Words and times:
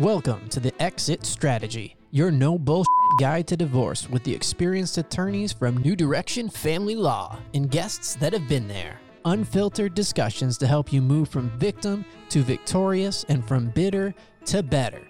Welcome 0.00 0.48
to 0.48 0.60
the 0.60 0.72
Exit 0.82 1.26
Strategy, 1.26 1.94
your 2.10 2.30
no 2.30 2.58
bullshit 2.58 2.86
guide 3.20 3.46
to 3.48 3.56
divorce 3.56 4.08
with 4.08 4.24
the 4.24 4.34
experienced 4.34 4.96
attorneys 4.96 5.52
from 5.52 5.76
New 5.76 5.94
Direction 5.94 6.48
Family 6.48 6.96
Law 6.96 7.38
and 7.52 7.70
guests 7.70 8.14
that 8.14 8.32
have 8.32 8.48
been 8.48 8.66
there. 8.66 8.98
Unfiltered 9.26 9.94
discussions 9.94 10.56
to 10.56 10.66
help 10.66 10.90
you 10.90 11.02
move 11.02 11.28
from 11.28 11.50
victim 11.58 12.06
to 12.30 12.40
victorious 12.40 13.26
and 13.28 13.46
from 13.46 13.68
bitter 13.68 14.14
to 14.46 14.62
better. 14.62 15.02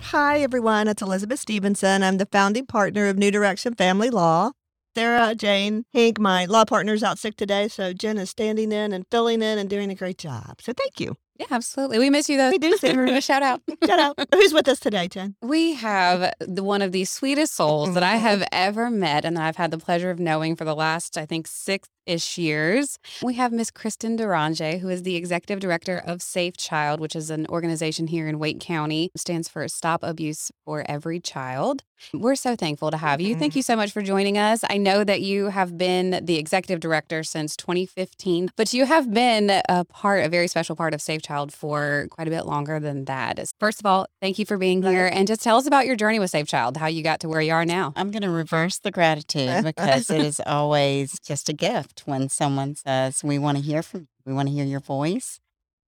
Hi, 0.00 0.38
everyone. 0.38 0.88
It's 0.88 1.02
Elizabeth 1.02 1.40
Stevenson. 1.40 2.02
I'm 2.02 2.16
the 2.16 2.24
founding 2.32 2.64
partner 2.64 3.08
of 3.08 3.18
New 3.18 3.30
Direction 3.30 3.74
Family 3.74 4.08
Law. 4.08 4.52
Sarah 4.96 5.34
Jane 5.34 5.84
Hink, 5.92 6.18
my 6.18 6.46
law 6.46 6.64
partner, 6.64 6.94
is 6.94 7.02
out 7.02 7.18
sick 7.18 7.36
today. 7.36 7.68
So 7.68 7.92
Jen 7.92 8.16
is 8.16 8.30
standing 8.30 8.72
in 8.72 8.94
and 8.94 9.04
filling 9.10 9.42
in 9.42 9.58
and 9.58 9.68
doing 9.68 9.90
a 9.90 9.94
great 9.94 10.16
job. 10.16 10.62
So 10.62 10.72
thank 10.72 11.00
you. 11.00 11.16
Yeah, 11.38 11.46
absolutely. 11.50 11.98
We 11.98 12.10
miss 12.10 12.28
you 12.28 12.36
though. 12.36 12.50
We 12.50 12.58
do, 12.58 12.76
Sarah. 12.78 13.20
Shout 13.20 13.42
out. 13.42 13.62
Shout 13.86 14.00
out. 14.00 14.18
Who's 14.34 14.52
with 14.52 14.68
us 14.68 14.80
today, 14.80 15.08
Jen? 15.08 15.36
We 15.48 15.74
have 15.74 16.34
the, 16.40 16.62
one 16.62 16.82
of 16.82 16.92
the 16.92 17.04
sweetest 17.04 17.54
souls 17.54 17.94
that 17.94 18.02
I 18.02 18.16
mm-hmm. 18.16 18.26
have 18.26 18.48
ever 18.52 18.90
met 18.90 19.24
and 19.24 19.36
that 19.36 19.44
I've 19.44 19.56
had 19.56 19.70
the 19.70 19.78
pleasure 19.78 20.10
of 20.10 20.18
knowing 20.18 20.56
for 20.56 20.64
the 20.64 20.74
last, 20.74 21.16
I 21.16 21.24
think, 21.24 21.46
six 21.46 21.88
ish 22.06 22.36
years. 22.38 22.98
We 23.22 23.34
have 23.34 23.52
Miss 23.52 23.70
Kristen 23.70 24.18
Duranje, 24.18 24.80
who 24.80 24.88
is 24.88 25.04
the 25.04 25.16
executive 25.16 25.60
director 25.60 26.02
of 26.04 26.20
Safe 26.20 26.56
Child, 26.56 27.00
which 27.00 27.16
is 27.16 27.30
an 27.30 27.46
organization 27.46 28.08
here 28.08 28.28
in 28.28 28.38
Wake 28.38 28.60
County. 28.60 29.10
It 29.14 29.20
stands 29.20 29.48
for 29.48 29.66
Stop 29.68 30.02
Abuse 30.02 30.50
for 30.64 30.84
Every 30.88 31.20
Child. 31.20 31.82
We're 32.12 32.34
so 32.34 32.56
thankful 32.56 32.90
to 32.90 32.96
have 32.96 33.20
you. 33.20 33.34
Thank 33.34 33.52
mm-hmm. 33.52 33.58
you 33.58 33.62
so 33.62 33.76
much 33.76 33.92
for 33.92 34.02
joining 34.02 34.38
us. 34.38 34.64
I 34.68 34.76
know 34.76 35.04
that 35.04 35.20
you 35.20 35.46
have 35.46 35.76
been 35.76 36.24
the 36.24 36.36
executive 36.36 36.80
director 36.80 37.22
since 37.22 37.56
2015, 37.56 38.50
but 38.56 38.72
you 38.72 38.86
have 38.86 39.12
been 39.12 39.62
a 39.68 39.84
part, 39.84 40.24
a 40.24 40.28
very 40.28 40.48
special 40.48 40.76
part 40.76 40.94
of 40.94 41.02
Safe 41.02 41.22
Child 41.22 41.52
for 41.52 42.06
quite 42.10 42.28
a 42.28 42.30
bit 42.30 42.46
longer 42.46 42.80
than 42.80 43.04
that. 43.06 43.38
First 43.58 43.80
of 43.80 43.86
all, 43.86 44.06
thank 44.20 44.38
you 44.38 44.46
for 44.46 44.58
being 44.58 44.82
here 44.82 45.10
and 45.12 45.26
just 45.26 45.42
tell 45.42 45.56
us 45.56 45.66
about 45.66 45.86
your 45.86 45.96
journey 45.96 46.18
with 46.18 46.30
Safe 46.30 46.46
Child, 46.46 46.76
how 46.76 46.86
you 46.86 47.02
got 47.02 47.20
to 47.20 47.28
where 47.28 47.40
you 47.40 47.52
are 47.52 47.64
now. 47.64 47.92
I'm 47.96 48.10
going 48.10 48.22
to 48.22 48.30
reverse 48.30 48.78
the 48.78 48.90
gratitude 48.90 49.64
because 49.64 50.10
it 50.10 50.20
is 50.20 50.40
always 50.46 51.18
just 51.20 51.48
a 51.48 51.52
gift 51.52 52.02
when 52.06 52.28
someone 52.28 52.74
says, 52.74 53.22
We 53.22 53.38
want 53.38 53.58
to 53.58 53.62
hear 53.62 53.82
from 53.82 54.00
you. 54.00 54.06
We 54.24 54.32
want 54.32 54.48
to 54.48 54.54
hear 54.54 54.64
your 54.64 54.80
voice. 54.80 55.40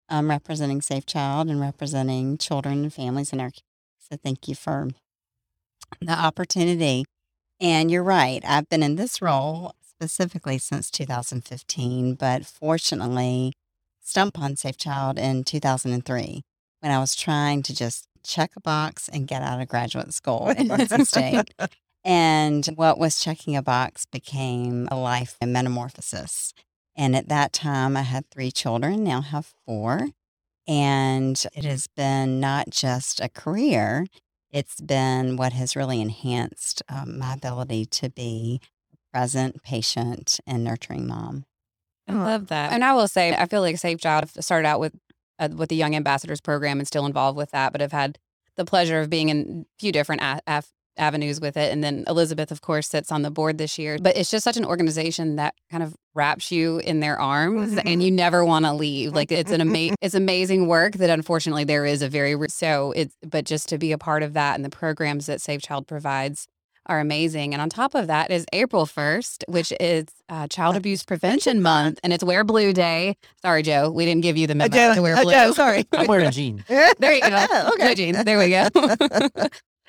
I'm 0.09 0.29
representing 0.29 0.81
Safe 0.81 1.07
Child 1.07 1.49
and 1.49 1.61
representing 1.61 2.37
children 2.37 2.83
and 2.83 2.93
families 2.93 3.33
in 3.33 3.41
our 3.41 3.51
community. 3.51 3.65
So 4.11 4.17
thank 4.17 4.49
you 4.49 4.57
for 4.57 4.89
the 6.01 6.13
opportunity. 6.13 7.05
And 7.61 7.91
you're 7.91 8.03
right. 8.03 8.43
I've 8.47 8.69
been 8.69 8.83
in 8.83 8.97
this 8.97 9.21
role 9.21 9.75
specifically 9.83 10.59
since 10.59 10.91
2015, 10.91 12.15
but 12.15 12.47
fortunately, 12.47 13.53
stump 14.03 14.39
on 14.39 14.57
Safe 14.57 14.77
Child 14.77 15.19
in 15.19 15.45
2003 15.45 16.43
when 16.81 16.93
I 16.93 16.99
was 16.99 17.15
trying 17.15 17.63
to 17.65 17.75
just 17.75 18.07
check 18.23 18.53
a 18.57 18.61
box 18.61 19.09
and 19.09 19.29
get 19.29 19.43
out 19.43 19.61
of 19.61 19.69
graduate 19.69 20.15
school 20.15 20.49
in 20.57 20.69
Boise 20.69 21.05
State. 21.05 21.55
And 22.03 22.65
what 22.77 22.99
was 22.99 23.21
checking 23.21 23.57
a 23.57 23.63
box 23.63 24.07
became 24.07 24.89
a 24.91 24.97
life 24.97 25.37
and 25.41 25.53
metamorphosis. 25.53 26.55
And 26.97 27.15
at 27.15 27.29
that 27.29 27.53
time, 27.53 27.97
I 27.97 28.03
had 28.03 28.31
three 28.31 28.51
children, 28.51 29.05
now 29.05 29.21
have 29.21 29.53
four. 29.67 30.09
And 30.67 31.45
it 31.55 31.65
has 31.65 31.89
been 31.89 32.41
not 32.41 32.71
just 32.71 33.21
a 33.21 33.29
career, 33.29 34.07
it's 34.53 34.81
been 34.81 35.37
what 35.37 35.53
has 35.53 35.77
really 35.77 36.01
enhanced 36.01 36.83
um, 36.89 37.19
my 37.19 37.35
ability 37.35 37.87
to 37.87 38.11
be 38.11 38.61
a 38.93 38.97
present, 39.17 39.63
patient, 39.63 40.41
and 40.47 40.65
nurturing 40.65 41.07
mom. 41.07 41.45
I 42.09 42.15
love 42.15 42.49
that. 42.49 42.73
And 42.73 42.85
I 42.85 42.93
will 42.93 43.09
say, 43.09 43.35
I 43.35 43.47
feel 43.47 43.61
like 43.61 43.79
Safe 43.79 44.01
Child 44.01 44.31
started 44.43 44.67
out 44.67 44.81
with 44.81 44.95
uh, 45.39 45.49
with 45.55 45.69
the 45.69 45.77
Young 45.77 45.95
Ambassadors 45.95 46.41
program 46.41 46.79
and 46.79 46.87
still 46.87 47.07
involved 47.07 47.37
with 47.37 47.51
that, 47.53 47.73
but 47.73 47.81
I've 47.81 47.93
had 47.93 48.19
the 48.57 48.65
pleasure 48.65 49.01
of 49.01 49.09
being 49.09 49.29
in 49.31 49.65
a 49.67 49.81
few 49.81 49.93
different 49.93 50.21
a- 50.23 50.43
af- 50.47 50.73
avenues 50.99 51.41
with 51.41 51.57
it. 51.57 51.73
And 51.73 51.83
then 51.83 52.05
Elizabeth, 52.07 52.51
of 52.51 52.61
course, 52.61 52.89
sits 52.89 53.11
on 53.11 53.23
the 53.23 53.31
board 53.31 53.57
this 53.57 53.79
year. 53.79 53.99
But 54.01 54.17
it's 54.17 54.31
just 54.31 54.45
such 54.45 54.57
an 54.57 54.65
organization 54.67 55.37
that 55.37 55.55
kind 55.71 55.83
of 55.83 55.97
wraps 56.15 56.51
you 56.51 56.79
in 56.79 57.01
their 57.01 57.19
arms 57.21 57.79
and 57.85 58.03
you 58.03 58.11
never 58.11 58.45
want 58.45 58.65
to 58.65 58.73
leave. 58.73 59.13
Like 59.13 59.31
it's 59.31 59.53
an 59.53 59.61
amazing 59.61 59.97
it's 60.03 60.15
amazing 60.15 60.67
work 60.67 60.95
that 60.95 61.11
unfortunately 61.11 61.65
there 61.65 61.87
is 61.87 62.03
a 62.03 62.09
very 62.09 62.35
re- 62.35 62.49
so 62.49 62.93
it's 62.93 63.17
but 63.27 63.45
just 63.45 63.69
to 63.69 63.79
be 63.79 63.93
a 63.93 63.99
part 63.99 64.23
of 64.23 64.33
that 64.35 64.57
and 64.57 64.65
the 64.65 64.71
programs 64.71 65.27
that 65.27 65.41
Safe 65.41 65.63
Child 65.63 65.87
provides 65.87 66.47
are 66.87 66.99
amazing. 67.01 67.53
And 67.55 67.63
on 67.63 67.69
top 67.69 67.95
of 67.95 68.09
that 68.09 68.31
is 68.31 68.45
April 68.53 68.87
1st, 68.87 69.45
which 69.49 69.73
is 69.79 70.07
uh, 70.29 70.49
Child 70.49 70.77
Abuse 70.77 71.05
Prevention 71.05 71.63
Month, 71.63 72.01
and 72.03 72.13
it's 72.13 72.25
Wear 72.25 72.43
Blue 72.43 72.73
Day. 72.73 73.17
Sorry, 73.43 73.63
Joe, 73.63 73.91
we 73.91 74.05
didn't 74.05 74.23
give 74.23 74.37
you 74.37 74.47
the 74.47 74.55
memo 74.55 74.75
Joe, 74.75 74.95
to 74.95 75.03
wear 75.03 75.17
uh, 75.17 75.23
blue. 75.23 75.33
Joe, 75.33 75.53
sorry. 75.55 75.87
I'm 75.93 76.07
wearing 76.07 76.31
jeans. 76.31 76.63
There 76.69 77.13
you 77.13 77.21
go. 77.21 77.47
okay. 77.75 77.85
No 77.85 77.95
jeans. 77.95 78.25
There 78.25 78.39
we 78.39 78.51
go. 78.51 79.29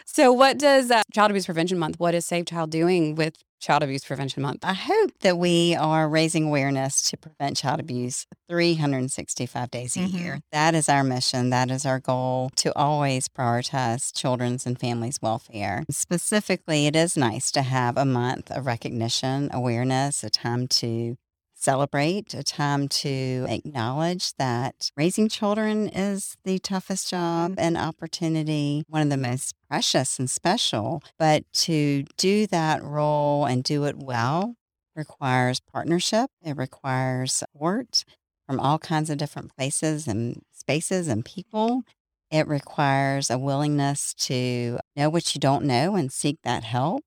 so, 0.06 0.32
what 0.32 0.58
does 0.60 0.92
uh, 0.92 1.02
Child 1.12 1.32
Abuse 1.32 1.46
Prevention 1.46 1.80
Month? 1.80 2.00
What 2.00 2.14
is 2.14 2.26
Safe 2.26 2.46
Child 2.46 2.70
doing 2.70 3.16
with 3.16 3.36
Child 3.62 3.84
Abuse 3.84 4.04
Prevention 4.04 4.42
Month? 4.42 4.66
I 4.66 4.74
hope 4.74 5.12
that 5.20 5.38
we 5.38 5.76
are 5.76 6.10
raising 6.10 6.46
awareness 6.46 7.04
to 7.12 7.18
prevent 7.18 7.58
child 7.58 7.80
abuse 7.80 8.26
365 8.50 9.70
days 9.70 9.96
a 9.96 10.00
Mhm. 10.02 10.14
year. 10.14 10.40
That 10.52 10.74
is 10.74 10.90
our 10.90 11.04
mission. 11.04 11.52
That 11.52 11.70
is 11.70 11.86
our 11.86 12.00
goal 12.00 12.50
to 12.56 12.76
always 12.76 13.28
prioritize 13.28 14.12
children's 14.14 14.66
and 14.66 14.80
families' 14.80 15.22
welfare. 15.22 15.84
Specifically, 15.92 16.88
it 16.88 16.96
is 16.96 17.16
nice 17.16 17.52
to 17.52 17.62
have 17.62 17.98
a 17.98 18.06
month 18.06 18.50
of 18.50 18.66
recognition, 18.66 19.50
awareness, 19.54 20.24
a 20.24 20.32
time 20.32 20.68
to 20.68 21.16
celebrate, 21.62 22.34
a 22.34 22.44
time 22.44 22.88
to 22.88 23.46
acknowledge 23.48 24.34
that 24.36 24.92
raising 24.98 25.30
children 25.30 25.88
is 25.90 26.36
the 26.44 26.60
toughest 26.60 27.10
job 27.10 27.52
mm-hmm. 27.52 27.60
and 27.60 27.78
opportunity, 27.78 28.84
one 28.88 29.02
of 29.02 29.10
the 29.10 29.18
most 29.18 29.54
precious 29.70 30.18
and 30.20 30.30
special. 30.30 31.04
But 31.20 31.44
to 31.54 32.04
do 32.18 32.48
that 32.48 32.84
role 32.84 33.46
and 33.46 33.64
do 33.64 33.86
it 33.86 33.98
well 33.98 34.56
requires 34.96 35.60
partnership, 35.60 36.30
it 36.42 36.58
requires 36.58 37.34
support 37.34 38.04
from 38.48 38.60
all 38.60 38.80
kinds 38.80 39.10
of 39.10 39.18
different 39.18 39.56
places 39.56 40.08
and 40.08 40.42
spaces 40.52 41.08
and 41.08 41.24
people. 41.24 41.84
It 42.32 42.48
requires 42.48 43.30
a 43.30 43.38
willingness 43.38 44.14
to 44.16 44.80
know 44.96 45.10
what 45.10 45.36
you 45.36 45.40
don't 45.40 45.66
know 45.66 45.96
and 45.96 46.12
seek 46.12 46.40
that 46.44 46.64
help. 46.64 47.04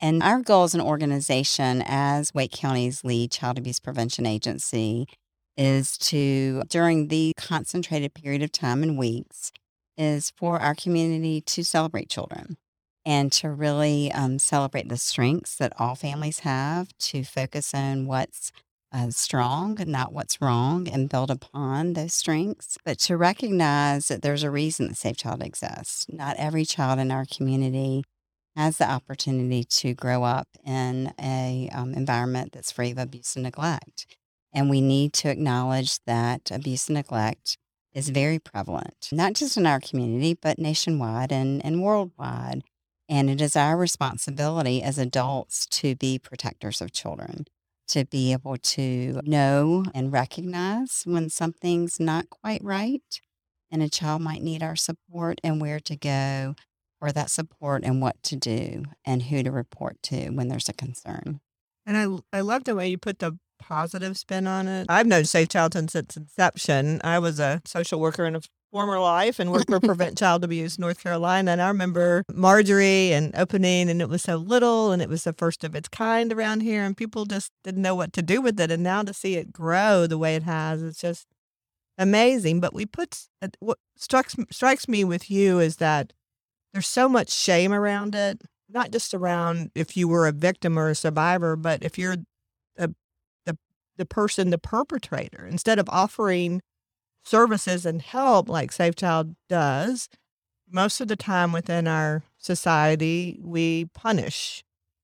And 0.00 0.22
our 0.22 0.40
goal 0.40 0.64
as 0.64 0.74
an 0.74 0.80
organization, 0.80 1.82
as 1.84 2.32
Wake 2.32 2.52
County's 2.52 3.04
lead 3.04 3.30
child 3.30 3.58
abuse 3.58 3.80
prevention 3.80 4.24
agency, 4.24 5.06
is 5.56 5.98
to, 5.98 6.62
during 6.68 7.08
the 7.08 7.34
concentrated 7.36 8.14
period 8.14 8.42
of 8.42 8.50
time 8.50 8.82
and 8.82 8.96
weeks, 8.96 9.52
is 9.98 10.32
for 10.36 10.58
our 10.58 10.74
community 10.74 11.42
to 11.42 11.62
celebrate 11.62 12.08
children 12.08 12.56
and 13.04 13.30
to 13.32 13.50
really 13.50 14.10
um, 14.12 14.38
celebrate 14.38 14.88
the 14.88 14.96
strengths 14.96 15.56
that 15.56 15.72
all 15.78 15.94
families 15.94 16.40
have, 16.40 16.96
to 16.98 17.22
focus 17.22 17.74
on 17.74 18.06
what's 18.06 18.52
uh, 18.92 19.10
strong 19.10 19.78
and 19.80 19.90
not 19.90 20.12
what's 20.12 20.40
wrong 20.40 20.88
and 20.88 21.08
build 21.08 21.30
upon 21.30 21.92
those 21.92 22.14
strengths, 22.14 22.78
but 22.84 22.98
to 22.98 23.16
recognize 23.16 24.08
that 24.08 24.22
there's 24.22 24.42
a 24.42 24.50
reason 24.50 24.88
that 24.88 24.96
Safe 24.96 25.16
Child 25.16 25.42
exists. 25.42 26.06
Not 26.08 26.36
every 26.38 26.64
child 26.64 26.98
in 26.98 27.10
our 27.10 27.26
community 27.26 28.02
has 28.56 28.78
the 28.78 28.90
opportunity 28.90 29.64
to 29.64 29.94
grow 29.94 30.24
up 30.24 30.48
in 30.64 31.12
a 31.20 31.68
um, 31.72 31.94
environment 31.94 32.52
that's 32.52 32.72
free 32.72 32.90
of 32.90 32.98
abuse 32.98 33.36
and 33.36 33.44
neglect. 33.44 34.06
And 34.52 34.68
we 34.68 34.80
need 34.80 35.12
to 35.14 35.30
acknowledge 35.30 36.00
that 36.06 36.50
abuse 36.50 36.88
and 36.88 36.96
neglect 36.96 37.56
is 37.92 38.08
very 38.08 38.38
prevalent, 38.38 39.08
not 39.12 39.34
just 39.34 39.56
in 39.56 39.66
our 39.66 39.80
community, 39.80 40.36
but 40.40 40.58
nationwide 40.58 41.32
and, 41.32 41.64
and 41.64 41.82
worldwide. 41.82 42.62
And 43.08 43.28
it 43.28 43.40
is 43.40 43.56
our 43.56 43.76
responsibility 43.76 44.82
as 44.82 44.98
adults 44.98 45.66
to 45.66 45.96
be 45.96 46.18
protectors 46.18 46.80
of 46.80 46.92
children, 46.92 47.46
to 47.88 48.04
be 48.04 48.32
able 48.32 48.56
to 48.56 49.20
know 49.24 49.84
and 49.94 50.12
recognize 50.12 51.02
when 51.04 51.28
something's 51.28 51.98
not 51.98 52.30
quite 52.30 52.62
right 52.62 53.20
and 53.70 53.82
a 53.82 53.88
child 53.88 54.22
might 54.22 54.42
need 54.42 54.62
our 54.62 54.76
support 54.76 55.40
and 55.42 55.60
where 55.60 55.80
to 55.80 55.96
go 55.96 56.54
for 57.00 57.10
that 57.10 57.30
support 57.30 57.82
and 57.84 58.00
what 58.00 58.22
to 58.22 58.36
do 58.36 58.84
and 59.04 59.24
who 59.24 59.42
to 59.42 59.50
report 59.50 60.00
to 60.04 60.28
when 60.28 60.48
there's 60.48 60.68
a 60.68 60.72
concern. 60.72 61.40
And 61.86 61.96
I, 61.96 62.38
I 62.38 62.40
love 62.42 62.64
the 62.64 62.76
way 62.76 62.88
you 62.88 62.98
put 62.98 63.18
the 63.18 63.38
positive 63.58 64.16
spin 64.16 64.46
on 64.46 64.68
it. 64.68 64.86
I've 64.88 65.06
known 65.06 65.24
Safe 65.24 65.48
Childhood 65.48 65.90
since 65.90 66.16
inception. 66.16 67.00
I 67.02 67.18
was 67.18 67.40
a 67.40 67.62
social 67.64 67.98
worker 67.98 68.24
in 68.26 68.36
a 68.36 68.40
former 68.70 69.00
life 69.00 69.38
and 69.38 69.50
worked 69.50 69.70
for 69.70 69.80
Prevent 69.84 70.16
Child 70.18 70.44
Abuse 70.44 70.78
North 70.78 71.02
Carolina. 71.02 71.52
And 71.52 71.62
I 71.62 71.68
remember 71.68 72.24
Marjorie 72.32 73.12
and 73.12 73.34
opening, 73.34 73.88
and 73.90 74.00
it 74.00 74.08
was 74.08 74.22
so 74.22 74.36
little, 74.36 74.92
and 74.92 75.02
it 75.02 75.08
was 75.08 75.24
the 75.24 75.32
first 75.32 75.64
of 75.64 75.74
its 75.74 75.88
kind 75.88 76.32
around 76.32 76.60
here, 76.60 76.84
and 76.84 76.96
people 76.96 77.24
just 77.24 77.50
didn't 77.64 77.82
know 77.82 77.94
what 77.94 78.12
to 78.12 78.22
do 78.22 78.40
with 78.40 78.60
it. 78.60 78.70
And 78.70 78.82
now 78.82 79.02
to 79.02 79.12
see 79.12 79.36
it 79.36 79.52
grow 79.52 80.06
the 80.06 80.18
way 80.18 80.36
it 80.36 80.44
has, 80.44 80.82
it's 80.82 81.00
just 81.00 81.26
amazing. 81.98 82.60
But 82.60 82.74
we 82.74 82.86
put 82.86 83.26
uh, 83.42 83.48
what 83.58 83.78
strikes 83.96 84.36
strikes 84.50 84.88
me 84.88 85.04
with 85.04 85.30
you 85.30 85.58
is 85.58 85.76
that 85.76 86.12
there's 86.72 86.86
so 86.86 87.08
much 87.08 87.30
shame 87.30 87.72
around 87.72 88.14
it, 88.14 88.42
not 88.68 88.90
just 88.90 89.14
around 89.14 89.70
if 89.74 89.96
you 89.96 90.08
were 90.08 90.26
a 90.26 90.32
victim 90.32 90.78
or 90.78 90.88
a 90.88 90.94
survivor, 90.94 91.56
but 91.56 91.82
if 91.82 91.98
you're 91.98 92.16
a, 92.78 92.90
the 93.46 93.58
the 93.96 94.06
person, 94.06 94.50
the 94.50 94.58
perpetrator. 94.58 95.46
Instead 95.46 95.78
of 95.78 95.88
offering 95.88 96.62
services 97.24 97.84
and 97.84 98.02
help 98.02 98.48
like 98.48 98.72
Safe 98.72 98.94
Child 98.94 99.34
does, 99.48 100.08
most 100.70 101.00
of 101.00 101.08
the 101.08 101.16
time 101.16 101.52
within 101.52 101.88
our 101.88 102.22
society, 102.38 103.38
we 103.42 103.86
punish 103.94 104.62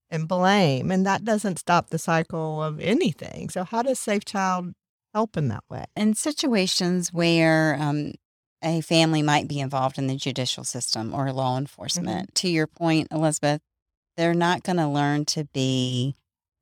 and 0.08 0.28
blame, 0.28 0.90
and 0.90 1.04
that 1.04 1.24
doesn't 1.24 1.58
stop 1.58 1.90
the 1.90 1.98
cycle 1.98 2.62
of 2.62 2.78
anything. 2.80 3.50
So, 3.50 3.64
how 3.64 3.82
does 3.82 3.98
Safe 3.98 4.24
Child 4.24 4.72
help 5.12 5.36
in 5.36 5.48
that 5.48 5.64
way? 5.68 5.84
In 5.96 6.14
situations 6.14 7.12
where 7.12 7.76
um, 7.80 8.12
a 8.62 8.80
family 8.80 9.22
might 9.22 9.48
be 9.48 9.60
involved 9.60 9.98
in 9.98 10.06
the 10.06 10.16
judicial 10.16 10.64
system 10.64 11.14
or 11.14 11.32
law 11.32 11.52
Mm-hmm. 11.52 11.58
enforcement, 11.60 12.34
to 12.36 12.48
your 12.48 12.66
point, 12.66 13.08
Elizabeth, 13.10 13.60
they're 14.16 14.34
not 14.34 14.62
going 14.62 14.76
to 14.78 14.88
learn 14.88 15.24
to 15.26 15.44
be 15.52 16.14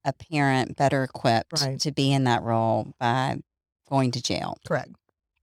a 0.04 0.12
parent 0.12 0.76
better 0.76 1.02
equipped 1.04 1.60
Right. 1.62 1.80
to 1.80 1.92
be 1.92 2.12
in 2.12 2.24
that 2.24 2.42
role 2.42 2.92
by 2.98 3.38
going 3.88 4.10
to 4.12 4.22
jail. 4.22 4.58
Correct. 4.66 4.90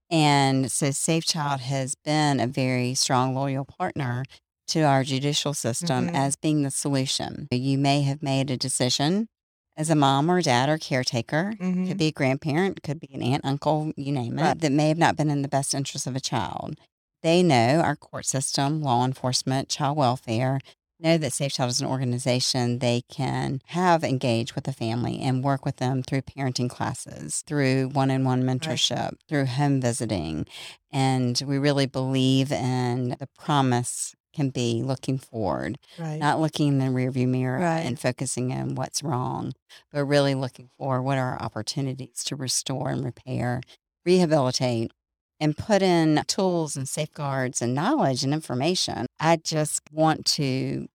And 0.09 0.71
so 0.71 0.91
Safe 0.91 1.25
Child 1.25 1.61
has 1.61 1.95
been 1.95 2.39
a 2.39 2.47
very 2.47 2.93
strong, 2.95 3.33
loyal 3.33 3.63
partner 3.65 4.25
to 4.67 4.81
our 4.81 5.03
judicial 5.03 5.53
system 5.53 6.07
Mhm. 6.09 6.15
as 6.15 6.35
being 6.35 6.63
the 6.63 6.71
solution. 6.71 7.47
You 7.51 7.77
may 7.77 8.01
have 8.03 8.21
made 8.21 8.51
a 8.51 8.57
decision 8.57 9.29
as 9.77 9.89
a 9.89 9.95
mom 9.95 10.29
or 10.29 10.41
dad 10.41 10.69
or 10.69 10.77
caretaker, 10.77 11.55
Mhm. 11.59 11.87
could 11.87 11.97
be 11.97 12.07
a 12.07 12.11
grandparent, 12.11 12.83
could 12.83 12.99
be 12.99 13.09
an 13.13 13.23
aunt, 13.23 13.45
uncle, 13.45 13.91
you 13.95 14.11
name 14.11 14.37
it, 14.37 14.41
Right. 14.41 14.59
that 14.59 14.71
may 14.71 14.87
have 14.89 14.97
not 14.97 15.15
been 15.15 15.29
in 15.29 15.41
the 15.41 15.47
best 15.47 15.73
interest 15.73 16.07
of 16.07 16.15
a 16.15 16.19
child. 16.19 16.77
They 17.23 17.43
know 17.43 17.79
our 17.81 17.95
court 17.95 18.25
system, 18.25 18.81
law 18.81 19.05
enforcement, 19.05 19.69
child 19.69 19.97
welfare, 19.97 20.59
know 20.99 21.17
that 21.17 21.33
Safe 21.33 21.51
Child 21.53 21.71
is 21.71 21.81
an 21.81 21.87
organization 21.87 22.77
they 22.77 23.01
can 23.09 23.59
have 23.67 24.03
engage 24.03 24.53
with 24.53 24.65
the 24.65 24.73
family 24.73 25.19
and 25.19 25.43
work 25.43 25.65
with 25.65 25.77
them 25.77 26.03
through 26.03 26.21
parenting 26.21 26.69
classes, 26.69 27.43
through 27.47 27.89
one 27.89 28.11
on 28.11 28.23
one 28.23 28.43
mentorship, 28.43 29.13
through 29.27 29.45
home 29.45 29.81
visiting. 29.81 30.45
And 30.91 31.41
we 31.47 31.57
really 31.57 31.87
believe 31.87 32.51
in 32.51 33.15
the 33.19 33.27
promise 33.35 34.13
can 34.33 34.49
be 34.49 34.81
looking 34.83 35.17
forward, 35.17 35.77
Right. 35.97 36.19
not 36.19 36.39
looking 36.39 36.67
in 36.69 36.77
the 36.79 36.85
rearview 36.85 37.27
mirror 37.27 37.59
Right. 37.59 37.85
and 37.85 37.99
focusing 37.99 38.51
on 38.53 38.75
what's 38.75 39.03
wrong, 39.03 39.53
but 39.91 40.05
really 40.05 40.35
looking 40.35 40.69
for 40.77 41.01
what 41.01 41.17
are 41.17 41.41
opportunities 41.41 42.23
to 42.25 42.35
restore 42.35 42.89
and 42.89 43.03
repair, 43.03 43.61
rehabilitate, 44.05 44.91
and 45.39 45.57
put 45.57 45.81
in 45.81 46.23
tools 46.27 46.75
and 46.75 46.87
safeguards 46.87 47.61
and 47.61 47.73
knowledge 47.73 48.23
and 48.23 48.33
information. 48.33 49.07
I 49.19 49.37
just 49.37 49.81
want 49.91 50.25
to 50.37 50.87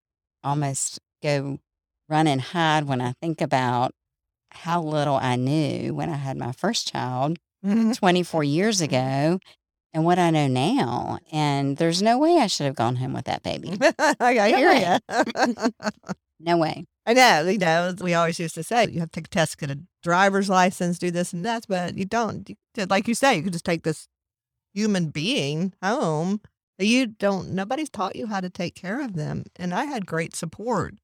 almost 0.43 0.99
go 1.21 1.59
run 2.09 2.27
and 2.27 2.41
hide 2.41 2.85
when 2.85 3.01
I 3.01 3.13
think 3.21 3.41
about 3.41 3.91
how 4.51 4.81
little 4.81 5.15
I 5.17 5.35
knew 5.35 5.93
when 5.93 6.09
I 6.09 6.15
had 6.17 6.37
my 6.37 6.51
first 6.53 6.87
child 6.87 7.37
Mhm. 7.63 7.97
24 7.97 8.43
years 8.43 8.81
ago 8.81 9.39
and 9.93 10.05
what 10.05 10.19
I 10.19 10.29
know 10.29 10.47
now. 10.47 11.19
And 11.31 11.77
there's 11.77 12.01
no 12.01 12.17
way 12.17 12.37
I 12.37 12.47
should 12.47 12.65
have 12.65 12.75
gone 12.75 12.97
home 12.97 13.13
with 13.13 13.25
that 13.25 13.43
baby. 13.43 13.77
I 14.19 14.49
hear 14.49 14.69
way. 14.69 14.99
you. 15.05 15.69
No 16.39 16.57
way. 16.57 16.85
I 17.05 17.13
know, 17.13 17.47
you 17.47 17.57
know, 17.57 17.95
we 18.01 18.13
always 18.13 18.39
used 18.39 18.55
to 18.55 18.63
say 18.63 18.87
you 18.89 18.99
have 18.99 19.11
to 19.11 19.21
take 19.21 19.29
test, 19.29 19.57
get 19.57 19.71
a 19.71 19.79
driver's 20.03 20.49
license, 20.49 20.99
do 20.99 21.09
this 21.09 21.31
and 21.33 21.45
that, 21.45 21.65
but 21.67 21.97
you 21.97 22.05
don't. 22.05 22.49
Like 22.89 23.07
you 23.07 23.15
say, 23.15 23.37
you 23.37 23.43
could 23.43 23.53
just 23.53 23.65
take 23.65 23.83
this 23.83 24.07
human 24.73 25.09
being 25.09 25.73
home. 25.81 26.41
You 26.77 27.07
don't. 27.07 27.51
Nobody's 27.51 27.89
taught 27.89 28.15
you 28.15 28.27
how 28.27 28.41
to 28.41 28.49
take 28.49 28.75
care 28.75 29.01
of 29.01 29.13
them, 29.13 29.45
and 29.55 29.73
I 29.73 29.85
had 29.85 30.05
great 30.05 30.35
support, 30.35 30.95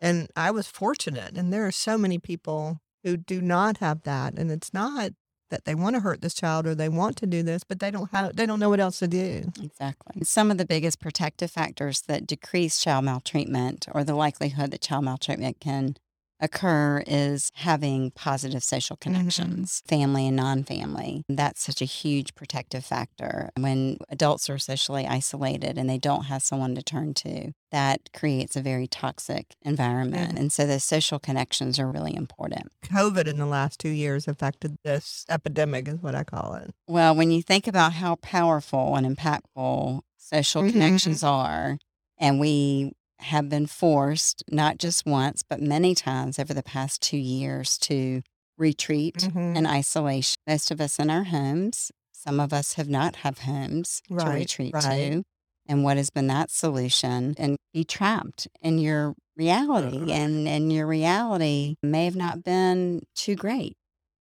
and 0.00 0.28
I 0.36 0.50
was 0.52 0.68
fortunate. 0.68 1.36
And 1.36 1.52
there 1.52 1.66
are 1.66 1.72
so 1.72 1.98
many 1.98 2.18
people 2.18 2.78
who 3.02 3.16
do 3.16 3.40
not 3.40 3.78
have 3.78 4.02
that, 4.02 4.34
and 4.34 4.52
it's 4.52 4.72
not 4.72 5.12
that 5.50 5.64
they 5.64 5.74
want 5.74 5.94
to 5.94 6.00
hurt 6.00 6.22
this 6.22 6.34
child 6.34 6.66
or 6.66 6.74
they 6.74 6.88
want 6.88 7.16
to 7.18 7.26
do 7.26 7.42
this, 7.42 7.64
but 7.64 7.80
they 7.80 7.90
don't 7.90 8.10
have. 8.12 8.34
They 8.36 8.46
don't 8.46 8.60
know 8.60 8.70
what 8.70 8.80
else 8.80 8.98
to 9.00 9.08
do. 9.08 9.50
Exactly. 9.62 10.22
Some 10.24 10.50
of 10.50 10.58
the 10.58 10.64
biggest 10.64 11.00
protective 11.00 11.50
factors 11.50 12.02
that 12.02 12.26
decrease 12.26 12.82
child 12.82 13.04
maltreatment 13.04 13.86
or 13.92 14.04
the 14.04 14.14
likelihood 14.14 14.70
that 14.70 14.80
child 14.80 15.04
maltreatment 15.04 15.60
can 15.60 15.96
occur 16.40 17.02
is 17.06 17.50
having 17.54 18.10
positive 18.12 18.62
social 18.64 18.96
connections, 18.96 19.82
family 19.86 20.26
and 20.26 20.36
non 20.36 20.64
family. 20.64 21.22
That's 21.28 21.62
such 21.62 21.80
a 21.82 21.84
huge 21.84 22.34
protective 22.34 22.84
factor. 22.84 23.50
When 23.58 23.98
adults 24.08 24.48
are 24.50 24.58
socially 24.58 25.06
isolated 25.06 25.76
and 25.78 25.88
they 25.88 25.98
don't 25.98 26.24
have 26.24 26.42
someone 26.42 26.74
to 26.74 26.82
turn 26.82 27.14
to, 27.14 27.52
that 27.70 28.10
creates 28.12 28.56
a 28.56 28.62
very 28.62 28.86
toxic 28.86 29.54
environment. 29.62 30.38
And 30.38 30.52
so 30.52 30.66
the 30.66 30.80
social 30.80 31.18
connections 31.18 31.78
are 31.78 31.90
really 31.90 32.14
important. 32.14 32.72
COVID 32.84 33.26
in 33.26 33.38
the 33.38 33.46
last 33.46 33.78
two 33.78 33.90
years 33.90 34.26
affected 34.26 34.76
this 34.84 35.24
epidemic, 35.28 35.86
is 35.88 36.02
what 36.02 36.14
I 36.14 36.24
call 36.24 36.54
it. 36.54 36.70
Well, 36.88 37.14
when 37.14 37.30
you 37.30 37.42
think 37.42 37.66
about 37.66 37.92
how 37.94 38.16
powerful 38.16 38.96
and 38.96 39.06
impactful 39.06 40.00
social 40.16 40.62
Mhm. 40.62 40.72
connections 40.72 41.22
are, 41.22 41.78
and 42.18 42.40
we 42.40 42.92
have 43.22 43.48
been 43.48 43.66
forced, 43.66 44.42
not 44.50 44.78
just 44.78 45.06
once, 45.06 45.42
but 45.48 45.60
many 45.60 45.94
times 45.94 46.38
over 46.38 46.54
the 46.54 46.62
past 46.62 47.02
two 47.02 47.18
years 47.18 47.78
to 47.78 48.22
retreat 48.58 49.16
Mhm. 49.16 49.56
and 49.56 49.66
isolation. 49.66 50.36
Most 50.46 50.70
of 50.70 50.80
us 50.80 50.98
in 50.98 51.10
our 51.10 51.24
homes, 51.24 51.90
some 52.12 52.38
of 52.40 52.52
us 52.52 52.74
have 52.74 52.88
not 52.88 53.16
have 53.16 53.40
homes 53.40 54.02
to 54.08 54.14
retreat 54.34 54.74
right. 54.74 54.82
to. 55.12 55.22
And 55.66 55.84
what 55.84 55.96
has 55.96 56.10
been 56.10 56.26
that 56.26 56.50
solution? 56.50 57.34
And 57.38 57.56
be 57.72 57.84
trapped 57.84 58.48
in 58.60 58.78
your 58.78 59.14
reality. 59.36 60.10
And, 60.12 60.48
and 60.48 60.72
your 60.72 60.86
reality 60.86 61.76
may 61.82 62.04
have 62.06 62.16
not 62.16 62.42
been 62.42 63.02
too 63.14 63.36
great 63.36 63.74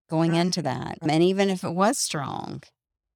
going 0.09 0.31
Right, 0.31 0.41
into 0.41 0.61
that. 0.61 0.99
And 1.01 1.23
even 1.23 1.49
if 1.49 1.63
it 1.63 1.73
was 1.73 1.97
strong, 1.97 2.61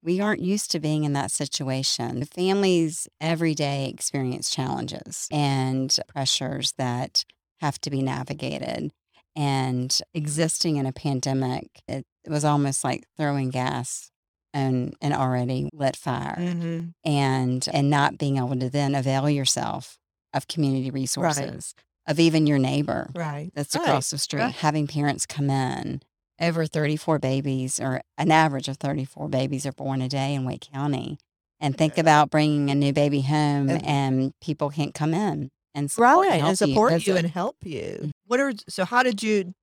we 0.03 0.19
aren't 0.19 0.41
used 0.41 0.69
to 0.71 0.79
being 0.79 1.03
in 1.05 1.13
that 1.13 1.31
situation. 1.31 2.19
The 2.19 2.25
families 2.25 3.07
every 3.21 3.55
day 3.55 3.87
experience 3.89 4.49
challenges 4.49 5.27
and 5.31 5.97
pressures 6.07 6.73
that 6.77 7.23
have 7.61 7.79
to 7.81 7.89
be 7.89 8.01
navigated. 8.01 8.91
And 9.35 9.97
existing 10.13 10.75
in 10.75 10.85
a 10.85 10.91
pandemic, 10.91 11.67
it, 11.87 12.05
was 12.27 12.45
almost 12.45 12.83
like 12.83 13.05
throwing 13.17 13.49
gas 13.49 14.09
on 14.53 14.93
an 15.01 15.11
already 15.13 15.69
lit 15.73 15.95
fire 15.97 16.37
Mhm. 16.39 16.93
and 17.03 17.67
and 17.73 17.89
not 17.89 18.17
being 18.19 18.37
able 18.37 18.55
to 18.59 18.69
then 18.69 18.93
avail 18.95 19.27
yourself 19.29 19.97
of 20.33 20.47
community 20.47 20.89
resources, 20.91 21.73
of 22.07 22.19
even 22.19 22.45
your 22.47 22.59
neighbor 22.59 23.09
Right. 23.15 23.51
that's 23.55 23.75
Right, 23.75 23.83
across 23.83 24.11
the 24.11 24.17
street, 24.19 24.39
right. 24.41 24.53
having 24.55 24.85
parents 24.87 25.25
come 25.25 25.49
in. 25.49 26.01
Over 26.43 26.65
34 26.65 27.19
babies, 27.19 27.79
or 27.79 28.01
an 28.17 28.31
average 28.31 28.67
of 28.67 28.77
34 28.77 29.29
babies, 29.29 29.65
are 29.65 29.71
born 29.71 30.01
a 30.01 30.09
day 30.09 30.33
in 30.33 30.45
Wake 30.45 30.67
County. 30.73 31.17
And 31.59 31.77
think 31.77 31.97
about 31.97 32.29
bringing 32.29 32.69
a 32.69 32.75
new 32.75 32.91
baby 32.91 33.21
home 33.21 33.69
And- 33.69 33.85
and, 33.85 34.33
people 34.41 34.69
can't 34.69 34.93
come 34.93 35.13
in 35.13 35.49
and 35.73 35.89
support, 35.89 36.27
right 36.27 36.39
help 36.39 36.49
and 36.49 36.57
support 36.57 36.91
you, 36.91 36.99
visit. 36.99 37.17
and 37.17 37.27
help 37.33 37.55
you 37.63 37.99
mm. 38.03 38.11
what 38.27 38.39
are 38.39 38.53
so 38.69 38.85
how 38.85 39.01
did 39.01 39.23
you 39.23 39.53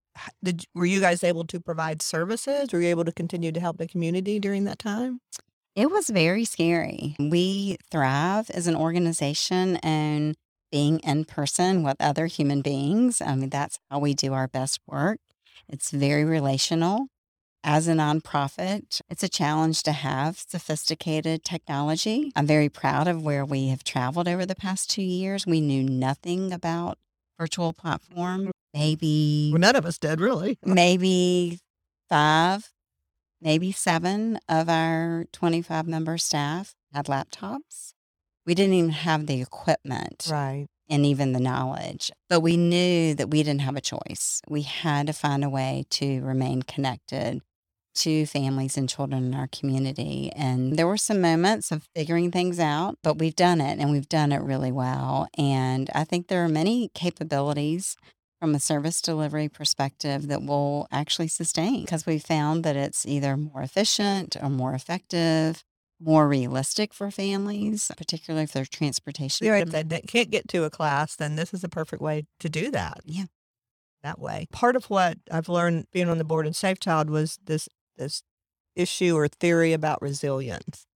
did 0.43 0.65
were 0.75 0.87
you 0.87 0.99
guys 1.01 1.23
able 1.23 1.45
to 1.45 1.61
provide 1.61 2.03
services 2.03 2.73
were 2.73 2.81
you 2.81 2.89
able 2.89 3.05
to 3.05 3.13
continue 3.13 3.53
to 3.53 3.61
help 3.61 3.79
the 3.79 3.87
community 3.87 4.41
during 4.41 4.65
that 4.65 4.79
time 4.79 5.21
It 5.77 5.89
was 5.91 6.11
very 6.11 6.45
scary. 6.45 7.15
We 7.21 7.77
thrive 7.93 8.51
as 8.51 8.67
an 8.67 8.75
organization 8.75 9.77
and 9.85 10.35
being 10.73 10.99
in 11.01 11.25
person 11.27 11.85
with 11.85 11.97
other 12.01 12.27
human 12.27 12.61
beings. 12.61 13.21
I 13.23 13.35
mean, 13.37 13.51
that's 13.51 13.79
how 13.89 14.01
we 14.01 14.13
do 14.15 14.33
our 14.33 14.49
best 14.49 14.81
work. 14.87 15.21
It's 15.73 15.93
very 15.93 16.25
relational. 16.25 17.07
As 17.63 17.87
a 17.87 17.93
nonprofit, 17.93 19.01
it's 19.09 19.23
a 19.23 19.29
challenge 19.29 19.83
to 19.85 19.93
have 19.93 20.39
sophisticated 20.39 21.45
technology. 21.45 22.33
I'm 22.35 22.47
very 22.47 22.69
proud 22.69 23.07
of 23.07 23.23
where 23.23 23.45
we 23.45 23.69
have 23.69 23.85
traveled 23.85 24.27
over 24.27 24.45
the 24.45 24.57
past 24.57 24.91
two 24.91 25.03
years. 25.03 25.47
We 25.47 25.61
knew 25.61 25.83
nothing 25.83 26.53
about 26.53 26.99
virtual 27.39 27.73
platform. 27.73 28.47
Mm. 28.47 28.51
Maybe 28.75 29.51
well 29.53 29.61
none 29.61 29.77
of 29.77 29.85
us 29.85 29.99
did 29.99 30.21
really 30.21 30.59
maybe 30.65 31.61
five, 32.09 32.71
maybe 33.41 33.73
seven 33.73 34.39
of 34.49 34.69
our 34.69 35.27
25 35.33 35.87
member 35.87 36.19
staff 36.19 36.75
had 36.93 37.07
laptops. 37.07 37.93
We 38.47 38.55
didn't 38.55 38.75
even 38.75 38.91
have 38.91 39.27
the 39.27 39.41
equipment 39.41 40.29
right 40.31 40.67
and 40.91 41.07
even 41.07 41.33
the 41.33 41.41
knowledge, 41.41 42.11
but 42.29 42.41
we 42.41 42.57
knew 42.57 43.15
that 43.15 43.31
we 43.31 43.43
didn't 43.43 43.61
have 43.63 43.77
a 43.77 43.81
choice. 43.81 44.43
We 44.49 44.63
had 44.63 45.07
to 45.07 45.13
find 45.13 45.45
a 45.45 45.49
way 45.49 45.87
to 45.91 46.21
remain 46.21 46.63
connected 46.63 47.41
to 47.95 48.27
families 48.27 48.77
and 48.77 48.89
children 48.89 49.25
in 49.25 49.35
our 49.35 49.49
community. 49.49 50.31
And 50.35 50.77
there 50.77 50.87
were 50.87 50.97
some 50.97 51.21
moments 51.21 51.71
of 51.71 51.89
figuring 51.95 52.31
things 52.31 52.59
out, 52.59 52.99
but 53.03 53.19
we've 53.19 53.37
done 53.37 53.61
it 53.61 53.79
and 53.79 53.91
we've 53.91 54.09
done 54.09 54.33
it 54.33 54.43
really 54.43 54.73
well. 54.73 55.29
And 55.37 55.91
I 55.95 56.05
think 56.05 56.29
there 56.29 56.45
are 56.45 56.49
many 56.49 56.91
capabilities 56.95 57.97
from 58.41 58.55
a 58.55 58.61
service 58.61 59.01
delivery 59.03 59.49
perspective 59.49 60.29
that 60.29 60.43
will 60.43 60.89
actually 60.91 61.29
sustain 61.29 61.83
because 61.83 62.07
we 62.07 62.19
found 62.19 62.65
that 62.65 62.77
it's 62.77 63.05
either 63.07 63.37
more 63.37 63.61
efficient 63.61 64.37
or 64.41 64.49
more 64.49 64.73
effective, 64.73 65.63
more 66.01 66.27
realistic 66.29 66.95
for 66.95 67.11
families, 67.11 67.91
particularly 67.97 68.45
if 68.45 68.53
their 68.53 68.65
transportation. 68.65 69.47
Right, 69.49 69.69
if 69.69 69.89
they 69.89 70.01
can't 70.01 70.31
get 70.31 70.49
to 70.49 70.65
a 70.65 70.71
class 70.71 71.15
then 71.17 71.37
this 71.37 71.53
is 71.53 71.61
the 71.61 71.69
perfect 71.69 72.01
way 72.03 72.25
to 72.41 72.49
do 72.49 72.71
that 72.71 72.99
Yeah. 73.05 73.25
that 74.03 74.19
way 74.19 74.47
part 74.53 74.77
of 74.77 74.87
what 74.89 75.19
i've 75.31 75.49
learned 75.49 75.87
being 75.93 76.09
on 76.09 76.19
the 76.19 76.25
board 76.25 76.47
in 76.47 76.55
safe 76.55 76.81
child 76.81 77.11
was 77.11 77.39
this 77.45 77.69
this 77.99 78.23
issue 78.75 79.15
or 79.17 79.29
theory 79.29 79.73
about 79.75 80.01
resilience 80.01 80.87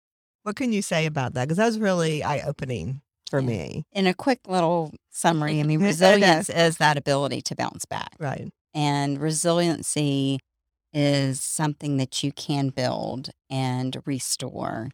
What 0.44 0.56
can 0.56 0.72
you 0.72 0.82
say 0.82 1.06
about 1.06 1.34
that? 1.34 1.44
Because 1.44 1.56
that 1.58 1.66
was 1.66 1.78
really 1.78 2.22
eye 2.22 2.42
opening 2.46 3.00
for 3.30 3.40
Yeah. 3.40 3.46
me. 3.48 3.84
In 3.92 4.06
a 4.06 4.12
quick 4.14 4.40
little 4.46 4.92
summary, 5.10 5.58
I 5.60 5.62
mean, 5.64 5.80
resilience 5.92 6.48
is 6.50 6.76
that 6.78 6.96
ability 6.98 7.40
to 7.48 7.54
bounce 7.56 7.84
back. 7.86 8.12
Right. 8.20 8.48
And 8.74 9.18
resiliency 9.20 10.38
is 10.94 11.40
something 11.42 11.98
that 11.98 12.22
you 12.22 12.32
can 12.32 12.70
build 12.70 13.30
and 13.50 13.98
restore. 14.06 14.90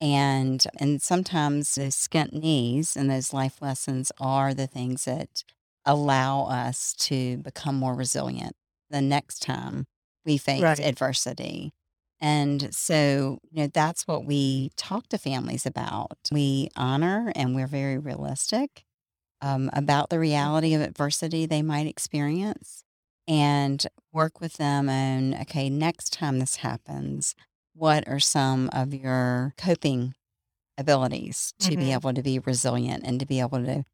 And 0.00 0.64
and 0.78 1.02
sometimes 1.02 1.74
those 1.74 1.96
skint 1.96 2.32
knees 2.32 2.96
and 2.96 3.10
those 3.10 3.32
life 3.34 3.60
lessons 3.60 4.12
are 4.20 4.54
the 4.54 4.66
things 4.66 5.04
that 5.04 5.44
allow 5.84 6.44
us 6.44 6.94
to 6.94 7.38
become 7.38 7.76
more 7.76 7.94
resilient 7.94 8.54
the 8.90 9.02
next 9.02 9.40
time 9.42 9.86
we 10.24 10.38
face 10.38 10.62
Right. 10.62 10.80
adversity. 10.80 11.72
And 12.20 12.74
so, 12.74 13.38
you 13.50 13.62
know, 13.62 13.70
that's 13.72 14.06
what 14.06 14.24
we 14.26 14.70
talk 14.76 15.08
to 15.08 15.18
families 15.18 15.66
about. 15.66 16.18
We 16.32 16.68
honor 16.76 17.32
and 17.34 17.54
we're 17.54 17.66
very 17.66 17.98
realistic 17.98 18.84
um, 19.42 19.70
about 19.72 20.10
the 20.10 20.18
reality 20.18 20.74
of 20.74 20.82
adversity 20.82 21.46
they 21.46 21.62
might 21.62 21.86
experience 21.86 22.84
and 23.30 23.86
work 24.12 24.40
with 24.40 24.54
them 24.54 24.88
on 24.88 25.34
okay, 25.42 25.70
next 25.70 26.12
time 26.12 26.40
this 26.40 26.56
happens, 26.56 27.34
what 27.74 28.06
are 28.08 28.18
some 28.20 28.68
of 28.72 28.92
your 28.92 29.54
coping 29.56 30.14
abilities 30.76 31.54
to 31.60 31.70
be 31.76 31.84
Mhm. 31.84 31.92
able 31.94 32.12
to 32.14 32.22
be 32.22 32.38
resilient 32.40 33.04
and 33.06 33.20
to 33.20 33.26
be 33.26 33.38
able 33.40 33.64
to 33.64 33.84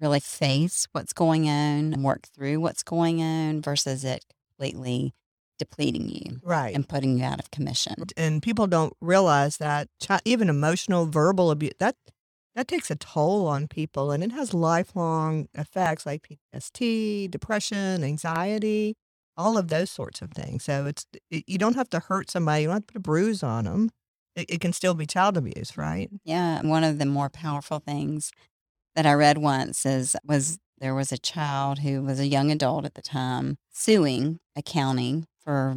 really 0.00 0.20
face 0.20 0.86
what's 0.92 1.12
going 1.12 1.48
on 1.48 1.92
and 1.92 2.04
work 2.04 2.28
through 2.34 2.60
what's 2.60 2.82
going 2.84 3.20
on 3.20 3.60
versus 3.60 4.04
it 4.04 4.24
completely 4.56 5.12
depleting 5.58 6.08
you 6.08 6.40
Right. 6.44 6.72
and 6.74 6.88
putting 6.88 7.18
you 7.18 7.24
out 7.24 7.40
of 7.40 7.50
commission. 7.50 7.94
and 8.16 8.40
people 8.42 8.68
don't 8.68 8.94
realize 9.00 9.56
that 9.56 9.88
even 10.24 10.48
emotional 10.48 11.06
verbal 11.06 11.50
abuse 11.50 11.72
that 11.80 11.96
that 12.58 12.66
takes 12.66 12.90
a 12.90 12.96
toll 12.96 13.46
on 13.46 13.68
people 13.68 14.10
and 14.10 14.24
it 14.24 14.32
has 14.32 14.52
lifelong 14.52 15.46
effects 15.54 16.04
like 16.04 16.26
PTSD, 16.52 17.30
depression, 17.30 18.02
anxiety, 18.02 18.96
all 19.36 19.56
of 19.56 19.68
those 19.68 19.92
sorts 19.92 20.22
of 20.22 20.32
things. 20.32 20.64
So 20.64 20.86
it's 20.86 21.06
it, 21.30 21.44
you 21.46 21.56
don't 21.56 21.76
have 21.76 21.88
to 21.90 22.00
hurt 22.00 22.32
somebody, 22.32 22.62
you 22.62 22.66
don't 22.66 22.74
have 22.74 22.86
to 22.88 22.92
put 22.94 22.98
a 22.98 23.00
bruise 23.00 23.44
on 23.44 23.66
them. 23.66 23.90
It, 24.34 24.50
it 24.54 24.60
can 24.60 24.72
still 24.72 24.94
be 24.94 25.06
child 25.06 25.36
abuse, 25.36 25.78
right? 25.78 26.10
Yeah, 26.24 26.60
one 26.62 26.82
of 26.82 26.98
the 26.98 27.06
more 27.06 27.28
powerful 27.28 27.78
things 27.78 28.32
that 28.96 29.06
I 29.06 29.12
read 29.12 29.38
once 29.38 29.86
is 29.86 30.16
was 30.24 30.58
there 30.78 30.96
was 30.96 31.12
a 31.12 31.18
child 31.18 31.78
who 31.78 32.02
was 32.02 32.18
a 32.18 32.26
young 32.26 32.50
adult 32.50 32.84
at 32.84 32.94
the 32.94 33.02
time 33.02 33.58
suing 33.72 34.40
a 34.56 34.62
county 34.62 35.22
for 35.44 35.76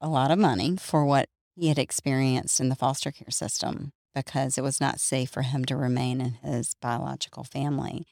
a 0.00 0.08
lot 0.08 0.30
of 0.30 0.38
money 0.38 0.78
for 0.80 1.04
what 1.04 1.28
he 1.54 1.68
had 1.68 1.78
experienced 1.78 2.60
in 2.60 2.70
the 2.70 2.76
foster 2.76 3.12
care 3.12 3.30
system 3.30 3.92
because 4.24 4.58
it 4.58 4.62
was 4.62 4.80
not 4.80 5.00
safe 5.00 5.30
for 5.30 5.42
him 5.42 5.64
to 5.66 5.76
remain 5.76 6.20
in 6.20 6.32
his 6.42 6.74
biological 6.80 7.44
family. 7.44 8.06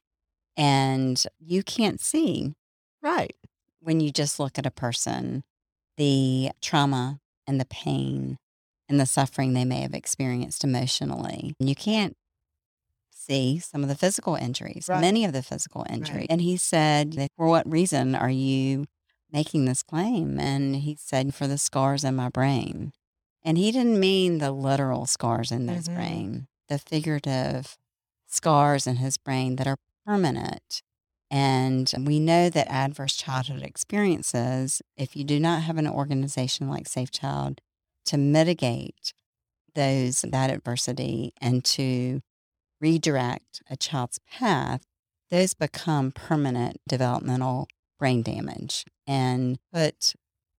And 0.56 1.22
you 1.38 1.62
can't 1.62 2.00
see 2.00 2.54
Right. 3.02 3.36
when 3.80 4.00
you 4.00 4.10
just 4.10 4.40
look 4.40 4.58
at 4.58 4.66
a 4.66 4.70
person 4.70 5.44
the 5.96 6.50
trauma 6.60 7.20
and 7.46 7.58
the 7.60 7.64
pain 7.66 8.36
and 8.88 9.00
the 9.00 9.06
suffering 9.06 9.54
they 9.54 9.64
may 9.64 9.80
have 9.80 9.94
experienced 9.94 10.62
emotionally. 10.62 11.54
You 11.58 11.74
can't 11.74 12.16
see 13.10 13.58
some 13.58 13.82
of 13.82 13.88
the 13.88 13.94
physical 13.96 14.34
injuries, 14.36 14.86
Right. 14.88 15.00
many 15.00 15.24
of 15.24 15.32
the 15.32 15.42
physical 15.42 15.86
injuries. 15.88 16.16
Right. 16.18 16.26
And 16.30 16.40
he 16.40 16.56
said, 16.56 17.28
For 17.36 17.46
what 17.46 17.68
reason 17.70 18.14
are 18.14 18.30
you 18.30 18.84
making 19.32 19.64
this 19.64 19.82
claim? 19.82 20.38
And 20.38 20.76
he 20.76 20.96
said, 21.00 21.34
For 21.34 21.46
the 21.46 21.58
scars 21.58 22.04
in 22.04 22.14
my 22.14 22.28
brain. 22.28 22.92
And 23.46 23.56
he 23.56 23.70
didn't 23.72 24.00
mean 24.00 24.38
the 24.38 24.50
literal 24.50 25.06
scars 25.06 25.52
in 25.52 25.68
his 25.68 25.88
Mhm. 25.88 25.94
brain, 25.94 26.48
the 26.68 26.80
figurative 26.80 27.78
scars 28.26 28.88
in 28.88 28.96
his 28.96 29.16
brain 29.16 29.54
that 29.56 29.68
are 29.68 29.78
permanent. 30.04 30.82
And 31.30 31.92
we 32.00 32.18
know 32.18 32.50
that 32.50 32.68
adverse 32.68 33.14
childhood 33.16 33.62
experiences, 33.62 34.82
if 34.96 35.14
you 35.16 35.22
do 35.24 35.38
not 35.40 35.62
have 35.62 35.78
an 35.78 35.86
organization 35.86 36.68
like 36.68 36.88
Safe 36.88 37.12
Child 37.12 37.60
to 38.06 38.18
mitigate 38.18 39.12
those 39.74 40.22
that 40.22 40.50
adversity 40.50 41.32
and 41.40 41.64
to 41.64 42.20
redirect 42.80 43.62
a 43.70 43.76
child's 43.76 44.18
path, 44.28 44.82
those 45.30 45.54
become 45.54 46.12
permanent 46.12 46.80
developmental 46.88 47.68
brain 47.98 48.22
damage 48.22 48.84
and 49.06 49.58
put 49.72 50.14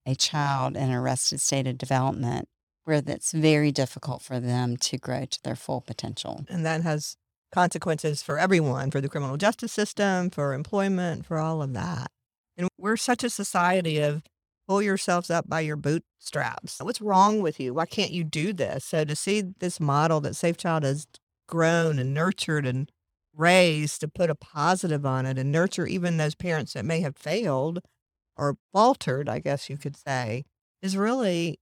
a 0.05 0.15
child 0.15 0.77
in 0.77 0.83
an 0.83 0.93
arrested 0.93 1.41
state 1.41 1.67
of 1.67 1.77
development 1.77 2.47
where 2.87 3.01
that's 3.01 3.33
very 3.33 3.69
difficult 3.69 4.21
for 4.21 4.39
them 4.39 4.77
to 4.77 4.97
grow 4.97 5.25
to 5.25 5.43
their 5.43 5.57
full 5.57 5.81
potential. 5.81 6.45
And 6.47 6.65
that 6.65 6.83
has 6.83 7.17
consequences 7.51 8.23
for 8.23 8.39
everyone, 8.39 8.91
for 8.91 9.01
the 9.01 9.09
criminal 9.09 9.35
justice 9.35 9.73
system, 9.73 10.29
for 10.29 10.53
employment, 10.53 11.25
for 11.25 11.37
all 11.37 11.61
of 11.61 11.73
that. 11.73 12.07
And 12.55 12.69
we're 12.77 12.95
such 12.95 13.25
a 13.25 13.29
society 13.29 13.99
of 13.99 14.23
pull 14.69 14.81
yourselves 14.81 15.29
up 15.29 15.49
by 15.49 15.59
your 15.59 15.75
bootstraps. 15.75 16.79
What's 16.79 17.01
wrong 17.01 17.41
with 17.41 17.59
you? 17.59 17.73
Why 17.73 17.85
can't 17.85 18.11
you 18.11 18.23
do 18.23 18.53
this? 18.53 18.85
So 18.85 19.03
to 19.03 19.17
see 19.17 19.43
this 19.59 19.81
model 19.81 20.21
that 20.21 20.37
Safe 20.37 20.55
Child 20.55 20.83
has 20.83 21.07
grown 21.45 21.99
and 21.99 22.13
nurtured 22.13 22.65
and 22.65 22.89
raised 23.35 23.99
to 23.99 24.07
put 24.07 24.29
a 24.29 24.35
positive 24.35 25.05
on 25.05 25.25
it 25.25 25.37
and 25.37 25.51
nurture 25.51 25.87
even 25.87 26.15
those 26.15 26.35
parents 26.35 26.71
that 26.71 26.85
may 26.85 27.01
have 27.01 27.17
failed 27.17 27.79
or 28.37 28.55
faltered, 28.71 29.27
I 29.27 29.39
guess 29.39 29.69
you 29.69 29.77
could 29.77 29.97
say, 29.97 30.45
is 30.81 30.95
really 30.95 31.59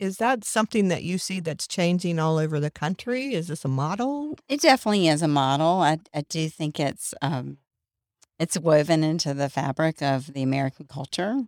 is 0.00 0.16
that 0.16 0.44
something 0.44 0.88
that 0.88 1.02
you 1.02 1.18
see 1.18 1.40
that's 1.40 1.68
changing 1.68 2.18
all 2.18 2.38
over 2.38 2.58
the 2.58 2.70
country? 2.70 3.34
Is 3.34 3.48
this 3.48 3.64
a 3.64 3.68
model? 3.68 4.34
It 4.48 4.62
definitely 4.62 5.08
is 5.08 5.22
a 5.22 5.28
model. 5.28 5.80
I, 5.82 5.98
I 6.14 6.22
do 6.22 6.48
think 6.48 6.80
it's 6.80 7.14
um, 7.20 7.58
it's 8.38 8.58
woven 8.58 9.04
into 9.04 9.34
the 9.34 9.50
fabric 9.50 10.02
of 10.02 10.32
the 10.32 10.42
American 10.42 10.86
culture. 10.86 11.42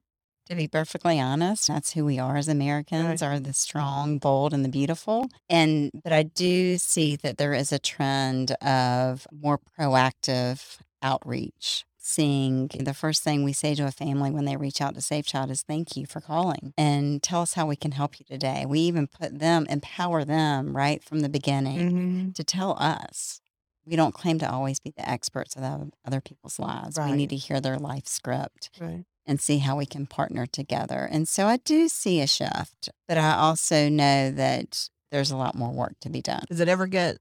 To 0.49 0.57
be 0.57 0.69
perfectly 0.69 1.19
honest, 1.19 1.69
that's 1.69 1.93
who 1.93 2.05
we 2.05 2.19
are 2.19 2.37
as 2.37 2.49
Americans: 2.49 3.23
are 3.23 3.41
the 3.41 3.55
strong, 3.55 4.19
bold, 4.19 4.53
and 4.53 4.65
the 4.65 4.69
beautiful. 4.69 5.29
And 5.49 5.91
but 6.05 6.13
I 6.13 6.25
do 6.25 6.77
see 6.77 7.17
that 7.17 7.39
there 7.39 7.55
is 7.55 7.73
a 7.73 7.79
trend 7.79 8.53
of 8.61 9.27
more 9.33 9.59
proactive 9.79 10.79
outreach. 11.01 11.85
Seeing 12.05 12.67
the 12.81 12.95
first 12.95 13.23
thing 13.23 13.45
we 13.45 13.53
say 13.53 13.77
to 13.77 13.87
a 13.87 13.93
family 13.93 14.33
when 14.33 14.45
they 14.45 14.57
reach 14.57 14.81
out 14.81 14.95
to 14.97 15.01
Safe 15.01 15.25
Child 15.25 15.53
is 15.53 15.63
thank 15.63 15.97
you 15.97 16.05
for 16.05 16.21
calling 16.21 16.75
and 16.77 17.23
tell 17.23 17.43
us 17.43 17.53
how 17.53 17.65
we 17.65 17.77
can 17.77 17.93
help 17.93 18.19
you 18.19 18.27
today. 18.29 18.65
We 18.67 18.81
even 18.81 19.07
put 19.07 19.39
them, 19.39 19.67
empower 19.71 20.25
them 20.25 20.77
right 20.77 21.03
from 21.03 21.21
the 21.21 21.29
beginning 21.29 21.79
Mm-hmm. 21.79 22.31
to 22.33 22.43
tell 22.43 22.77
us. 22.81 23.41
We 23.87 23.95
don't 23.95 24.13
claim 24.15 24.41
to 24.41 24.51
always 24.51 24.81
be 24.81 24.93
the 24.97 25.09
experts 25.09 25.55
of 25.55 25.63
other 26.05 26.21
people's 26.21 26.59
lives. 26.59 26.99
We 26.99 27.13
need 27.13 27.31
to 27.31 27.37
hear 27.37 27.61
their 27.61 27.79
life 27.79 28.09
script 28.09 28.71
Right. 28.81 29.05
and 29.25 29.41
see 29.41 29.59
how 29.59 29.77
we 29.77 29.87
can 29.87 30.07
partner 30.07 30.47
together. 30.47 31.09
And 31.11 31.29
so 31.29 31.47
I 31.47 31.59
do 31.59 31.89
see 31.89 32.21
a 32.21 32.27
shift, 32.27 32.89
but 33.07 33.17
I 33.17 33.35
also 33.35 33.89
know 33.89 34.33
that 34.33 34.89
there's 35.13 35.31
a 35.31 35.37
lot 35.37 35.55
more 35.55 35.71
work 35.71 35.95
to 36.01 36.11
be 36.11 36.21
done. 36.21 36.43
Does 36.49 36.59
it 36.61 36.69
ever 36.69 36.89
get 36.89 37.19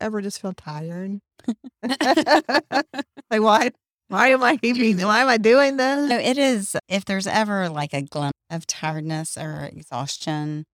ever 0.00 0.22
just 0.22 0.40
feel 0.40 0.54
tired? 0.54 1.20
like 1.82 2.84
why 3.30 3.70
why 4.14 4.28
am 4.28 4.42
I 4.42 4.58
even 4.62 5.06
why 5.06 5.20
am 5.20 5.28
I 5.28 5.36
doing 5.36 5.76
this? 5.76 6.08
No, 6.08 6.18
it 6.18 6.38
is, 6.38 6.76
if 6.88 7.04
there's 7.04 7.26
ever 7.26 7.68
like 7.68 7.92
a 7.92 8.02
glimmer 8.02 8.30
of 8.50 8.66
tiredness 8.66 9.36
or 9.36 9.68
exhaustion, 9.72 10.64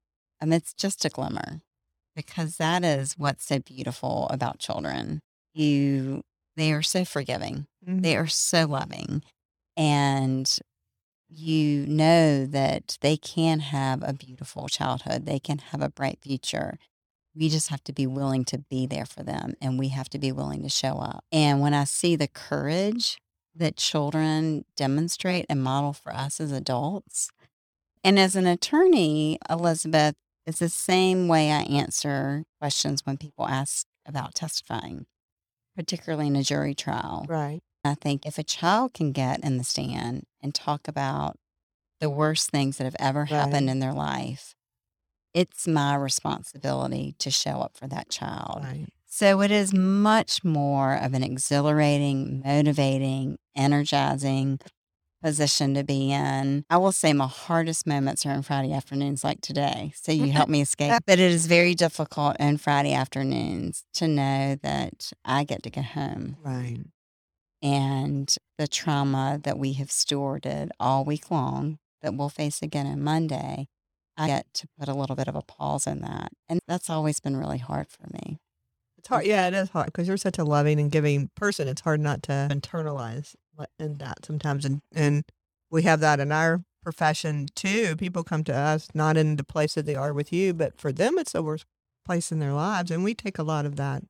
um, 0.41 0.53
it's 0.53 0.75
just 0.75 1.05
a 1.05 1.09
glimmer 1.09 1.61
because 2.15 2.59
that 2.59 2.85
is 2.85 3.15
what's 3.17 3.47
so 3.47 3.59
beautiful 3.59 4.29
about 4.31 4.59
children. 4.59 5.21
You, 5.55 6.21
they 6.57 6.73
are 6.73 6.83
so 6.83 7.05
forgiving. 7.05 7.67
Mhm. 7.87 8.03
They 8.03 8.17
are 8.17 8.27
so 8.27 8.67
loving. 8.67 9.23
And 9.77 10.51
you 11.29 11.87
know 11.87 12.45
that 12.45 12.99
they 13.01 13.17
can 13.17 13.61
have 13.61 14.03
a 14.03 14.13
beautiful 14.13 14.69
childhood, 14.69 15.25
they 15.27 15.39
can 15.39 15.59
have 15.59 15.81
a 15.81 15.89
bright 15.89 16.19
future. 16.23 16.77
We 17.35 17.49
just 17.49 17.69
have 17.69 17.85
to 17.85 17.93
be 17.93 18.07
willing 18.07 18.45
to 18.47 18.59
be 18.59 18.87
there 18.87 19.07
for 19.07 19.23
them 19.23 19.55
and 19.63 19.79
we 19.79 19.89
have 19.89 20.11
to 20.11 20.19
be 20.19 20.33
willing 20.33 20.63
to 20.65 20.69
show 20.69 20.95
up. 20.99 21.25
And 21.31 21.61
when 21.61 21.73
I 21.73 21.85
see 21.85 22.17
the 22.17 22.27
courage 22.27 23.19
that 23.55 23.77
children 23.77 24.65
demonstrate 24.77 25.47
and 25.49 25.63
model 25.63 25.93
for 25.93 26.15
us 26.15 26.41
as 26.41 26.53
adults, 26.53 27.31
and 28.03 28.19
as 28.19 28.37
an 28.37 28.47
attorney, 28.47 29.39
Elizabeth, 29.49 30.15
it's 30.47 30.61
the 30.61 30.69
same 30.69 31.29
way 31.29 31.53
I 31.53 31.63
answer 31.63 32.45
questions 32.59 33.05
when 33.05 33.17
people 33.17 33.47
ask 33.47 33.87
about 34.07 34.35
testifying, 34.35 35.07
particularly 35.77 36.29
in 36.29 36.37
a 36.37 36.43
jury 36.43 36.75
trial. 36.75 37.27
Right. 37.29 37.61
I 37.85 37.95
think 37.95 38.27
if 38.27 38.39
a 38.39 38.43
child 38.43 38.95
can 38.95 39.13
get 39.13 39.45
in 39.45 39.59
the 39.59 39.65
stand 39.65 40.25
and 40.43 40.55
talk 40.55 40.89
about 40.89 41.37
the 42.01 42.11
worst 42.11 42.51
things 42.51 42.79
that 42.79 42.85
have 42.85 42.97
ever 42.99 43.27
happened 43.27 43.69
in 43.69 43.79
their 43.79 43.93
life, 43.93 44.55
it's 45.35 45.69
my 45.69 45.95
responsibility 45.95 47.15
to 47.19 47.31
show 47.31 47.61
up 47.61 47.77
for 47.77 47.87
that 47.87 48.11
child. 48.11 48.65
Right. 48.65 48.87
So 49.13 49.41
it 49.43 49.51
is 49.51 49.75
much 49.75 50.45
more 50.45 50.95
of 50.95 51.15
an 51.15 51.25
exhilarating, 51.25 52.43
motivating, 52.45 53.39
energizing 53.57 54.61
position 55.21 55.75
to 55.75 55.83
be 55.83 56.13
in. 56.13 56.65
I 56.71 56.77
will 56.77 56.93
say 56.93 57.13
my 57.13 57.27
hardest 57.27 57.89
moments 57.89 58.25
are 58.25 58.31
on 58.31 58.43
Friday 58.43 58.73
afternoons 58.73 59.25
like 59.25 59.41
today. 59.41 59.93
So 59.97 60.13
you 60.13 60.31
help 60.31 60.49
me 60.55 60.61
escape. 60.63 61.03
But 61.07 61.19
it 61.19 61.33
is 61.33 61.47
very 61.47 61.75
difficult 61.75 62.37
on 62.39 62.57
Friday 62.57 62.95
afternoons 62.95 63.83
to 63.95 64.07
know 64.07 64.57
that 64.63 65.13
I 65.25 65.43
get 65.43 65.65
to 65.65 65.71
go 65.71 65.83
home 65.83 66.37
Right. 66.43 66.79
and 67.61 68.35
the 68.59 68.69
trauma 68.69 69.41
that 69.43 69.59
we 69.59 69.73
have 69.75 69.89
stewarded 69.89 70.69
all 70.79 71.05
week 71.05 71.33
long 71.33 71.79
that 72.01 72.15
we'll 72.15 72.29
face 72.29 72.63
again 72.63 72.87
on 72.87 73.03
Monday. 73.03 73.67
I 74.17 74.29
get 74.29 74.47
to 74.55 74.69
put 74.79 74.89
a 74.89 74.95
little 74.95 75.17
bit 75.17 75.29
of 75.29 75.35
a 75.35 75.43
pause 75.43 75.87
in 75.87 76.01
that. 76.03 76.31
And 76.49 76.61
that's 76.69 76.89
always 76.89 77.19
been 77.21 77.37
really 77.37 77.59
hard 77.59 77.89
for 77.91 78.07
me. 78.13 78.39
Hard. 79.11 79.27
Yeah, 79.27 79.49
it 79.49 79.55
is 79.55 79.71
hard 79.71 79.87
because 79.87 80.07
you're 80.07 80.17
such 80.17 80.39
a 80.39 80.45
loving 80.45 80.79
and 80.79 80.89
giving 80.89 81.31
person. 81.35 81.67
It's 81.67 81.81
hard 81.81 81.99
not 81.99 82.23
to 82.25 82.49
internalize 82.49 83.35
in 83.77 83.99
that 83.99 84.25
sometimes. 84.25 84.65
And, 84.65 84.83
and 84.95 85.25
we 85.69 85.83
have 85.83 85.99
that 85.99 86.21
in 86.21 86.31
our 86.31 86.63
profession 86.85 87.49
too. 87.57 87.97
People 87.97 88.23
come 88.23 88.45
to 88.45 88.55
us 88.55 88.87
not 88.95 89.17
in 89.17 89.35
the 89.35 89.43
place 89.43 89.75
that 89.75 89.85
they 89.85 89.97
are 89.97 90.13
with 90.13 90.33
you, 90.33 90.55
but 90.55 90.81
for 90.81 90.93
them, 90.93 91.19
it's 91.19 91.33
the 91.33 91.43
worst 91.43 91.67
place 92.07 92.31
in 92.31 92.39
their 92.39 92.53
lives. 92.53 92.93
And 92.93 93.03
we 93.03 93.15
take 93.15 93.37
a 93.37 93.43
lot 93.43 93.67
of 93.67 93.75
that 93.75 94.05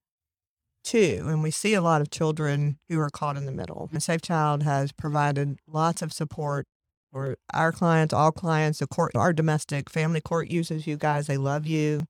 too. 0.85 1.25
And 1.27 1.43
we 1.43 1.51
see 1.51 1.73
a 1.73 1.81
lot 1.81 2.03
of 2.03 2.11
children 2.11 2.79
who 2.91 3.01
are 3.01 3.09
caught 3.09 3.39
in 3.39 3.47
the 3.47 3.53
middle. 3.53 3.89
And 3.93 4.03
Safe 4.03 4.21
Child 4.21 4.65
has 4.65 4.93
provided 4.93 5.57
lots 5.67 6.03
of 6.03 6.13
support 6.13 6.67
for 7.11 7.39
our 7.55 7.73
clients, 7.73 8.13
all 8.13 8.33
clients, 8.33 8.81
the 8.81 8.87
court, 8.87 9.13
our 9.15 9.33
domestic 9.33 9.89
family 9.89 10.21
court 10.21 10.51
uses 10.51 10.87
you 10.87 10.99
guys. 10.99 11.27
They 11.27 11.39
love 11.39 11.67
you. 11.67 12.03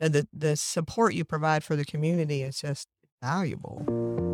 And 0.00 0.12
the, 0.12 0.28
the 0.32 0.56
support 0.56 1.14
you 1.14 1.24
provide 1.24 1.64
for 1.64 1.76
the 1.76 1.84
community 1.84 2.42
is 2.42 2.60
just 2.60 2.88
valuable. 3.22 4.33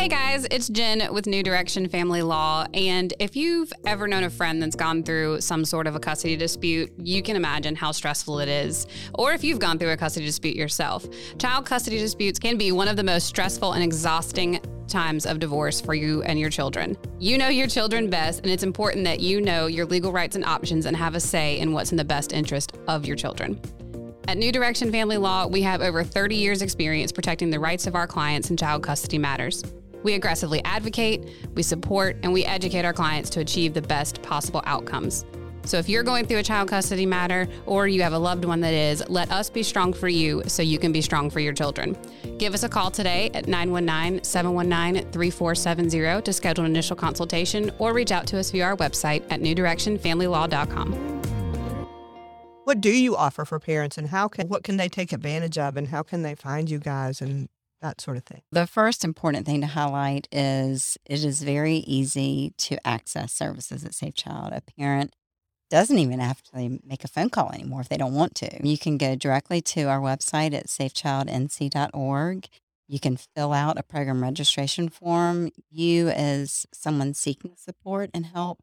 Hey 0.00 0.08
guys, 0.08 0.46
it's 0.50 0.68
Jen 0.70 1.12
with 1.12 1.26
New 1.26 1.42
Direction 1.42 1.86
Family 1.86 2.22
Law. 2.22 2.66
And 2.72 3.12
if 3.18 3.36
you've 3.36 3.70
ever 3.84 4.08
known 4.08 4.24
a 4.24 4.30
friend 4.30 4.62
that's 4.62 4.74
gone 4.74 5.02
through 5.02 5.42
some 5.42 5.62
sort 5.62 5.86
of 5.86 5.94
a 5.94 6.00
custody 6.00 6.38
dispute, 6.38 6.90
you 6.96 7.22
can 7.22 7.36
imagine 7.36 7.76
how 7.76 7.92
stressful 7.92 8.38
it 8.38 8.48
is. 8.48 8.86
Or 9.12 9.34
if 9.34 9.44
you've 9.44 9.58
gone 9.58 9.78
through 9.78 9.90
a 9.90 9.98
custody 9.98 10.24
dispute 10.24 10.56
yourself, 10.56 11.06
child 11.36 11.66
custody 11.66 11.98
disputes 11.98 12.38
can 12.38 12.56
be 12.56 12.72
one 12.72 12.88
of 12.88 12.96
the 12.96 13.04
most 13.04 13.26
stressful 13.26 13.74
and 13.74 13.84
exhausting 13.84 14.58
times 14.88 15.26
of 15.26 15.38
divorce 15.38 15.82
for 15.82 15.92
you 15.92 16.22
and 16.22 16.40
your 16.40 16.48
children. 16.48 16.96
You 17.18 17.36
know 17.36 17.48
your 17.48 17.66
children 17.66 18.08
best, 18.08 18.40
and 18.40 18.50
it's 18.50 18.62
important 18.62 19.04
that 19.04 19.20
you 19.20 19.42
know 19.42 19.66
your 19.66 19.84
legal 19.84 20.12
rights 20.12 20.34
and 20.34 20.46
options 20.46 20.86
and 20.86 20.96
have 20.96 21.14
a 21.14 21.20
say 21.20 21.58
in 21.58 21.74
what's 21.74 21.90
in 21.90 21.98
the 21.98 22.04
best 22.06 22.32
interest 22.32 22.72
of 22.88 23.04
your 23.04 23.16
children. 23.16 23.60
At 24.28 24.38
New 24.38 24.50
Direction 24.50 24.90
Family 24.92 25.18
Law, 25.18 25.46
we 25.46 25.60
have 25.60 25.82
over 25.82 26.04
30 26.04 26.36
years' 26.36 26.62
experience 26.62 27.12
protecting 27.12 27.50
the 27.50 27.60
rights 27.60 27.86
of 27.86 27.94
our 27.94 28.06
clients 28.06 28.48
in 28.48 28.56
child 28.56 28.82
custody 28.82 29.18
matters. 29.18 29.62
We 30.02 30.14
aggressively 30.14 30.62
advocate, 30.64 31.28
we 31.54 31.62
support, 31.62 32.16
and 32.22 32.32
we 32.32 32.44
educate 32.44 32.84
our 32.84 32.92
clients 32.92 33.30
to 33.30 33.40
achieve 33.40 33.74
the 33.74 33.82
best 33.82 34.22
possible 34.22 34.62
outcomes. 34.64 35.24
So 35.64 35.78
if 35.78 35.88
you're 35.88 36.02
going 36.02 36.26
through 36.26 36.38
a 36.38 36.42
child 36.42 36.68
custody 36.68 37.06
matter 37.06 37.46
or 37.66 37.86
you 37.86 38.02
have 38.02 38.12
a 38.12 38.18
loved 38.18 38.44
one 38.44 38.60
that 38.60 38.72
is, 38.72 39.02
let 39.08 39.30
us 39.30 39.50
be 39.50 39.62
strong 39.62 39.92
for 39.92 40.08
you 40.08 40.42
so 40.46 40.62
you 40.62 40.78
can 40.78 40.90
be 40.90 41.02
strong 41.02 41.28
for 41.30 41.40
your 41.40 41.52
children. 41.52 41.96
Give 42.38 42.54
us 42.54 42.62
a 42.62 42.68
call 42.68 42.90
today 42.90 43.30
at 43.34 43.46
919 43.46 44.24
719 44.24 45.12
3470 45.12 46.22
to 46.22 46.32
schedule 46.32 46.64
an 46.64 46.70
initial 46.70 46.96
consultation 46.96 47.70
or 47.78 47.92
reach 47.92 48.10
out 48.10 48.26
to 48.28 48.38
us 48.38 48.50
via 48.50 48.64
our 48.64 48.76
website 48.76 49.22
at 49.30 49.40
newdirectionfamilylaw.com. 49.40 51.20
What 52.64 52.80
do 52.80 52.90
you 52.90 53.16
offer 53.16 53.44
for 53.44 53.58
parents 53.58 53.98
and 53.98 54.08
how 54.08 54.28
can 54.28 54.48
what 54.48 54.62
can 54.62 54.76
they 54.76 54.88
take 54.88 55.12
advantage 55.12 55.58
of 55.58 55.76
and 55.76 55.88
how 55.88 56.02
can 56.02 56.22
they 56.22 56.34
find 56.34 56.70
you 56.70 56.78
guys 56.78 57.20
and 57.20 57.48
that 57.80 58.00
sort 58.00 58.16
of 58.16 58.24
thing? 58.24 58.42
The 58.52 58.66
first 58.66 59.04
important 59.04 59.46
thing 59.46 59.60
to 59.60 59.66
highlight 59.66 60.28
is 60.32 60.96
it 61.04 61.24
is 61.24 61.42
very 61.42 61.76
easy 61.76 62.52
to 62.58 62.86
access 62.86 63.32
services 63.32 63.84
at 63.84 63.94
Safe 63.94 64.14
Child. 64.14 64.52
A 64.52 64.62
parent 64.78 65.14
doesn't 65.70 65.98
even 65.98 66.18
have 66.18 66.42
to 66.42 66.80
make 66.84 67.04
a 67.04 67.08
phone 67.08 67.30
call 67.30 67.52
anymore 67.52 67.80
if 67.80 67.88
they 67.88 67.96
don't 67.96 68.14
want 68.14 68.34
to. 68.36 68.66
You 68.66 68.76
can 68.76 68.98
go 68.98 69.14
directly 69.14 69.60
to 69.62 69.84
our 69.84 70.00
website 70.00 70.52
at 70.52 70.66
safechildnc.org. 70.66 72.48
You 72.88 72.98
can 72.98 73.16
fill 73.16 73.52
out 73.52 73.78
a 73.78 73.84
program 73.84 74.22
registration 74.22 74.88
form. 74.88 75.50
You, 75.70 76.08
as 76.08 76.66
someone 76.72 77.14
seeking 77.14 77.52
support 77.56 78.10
and 78.12 78.26
help, 78.26 78.58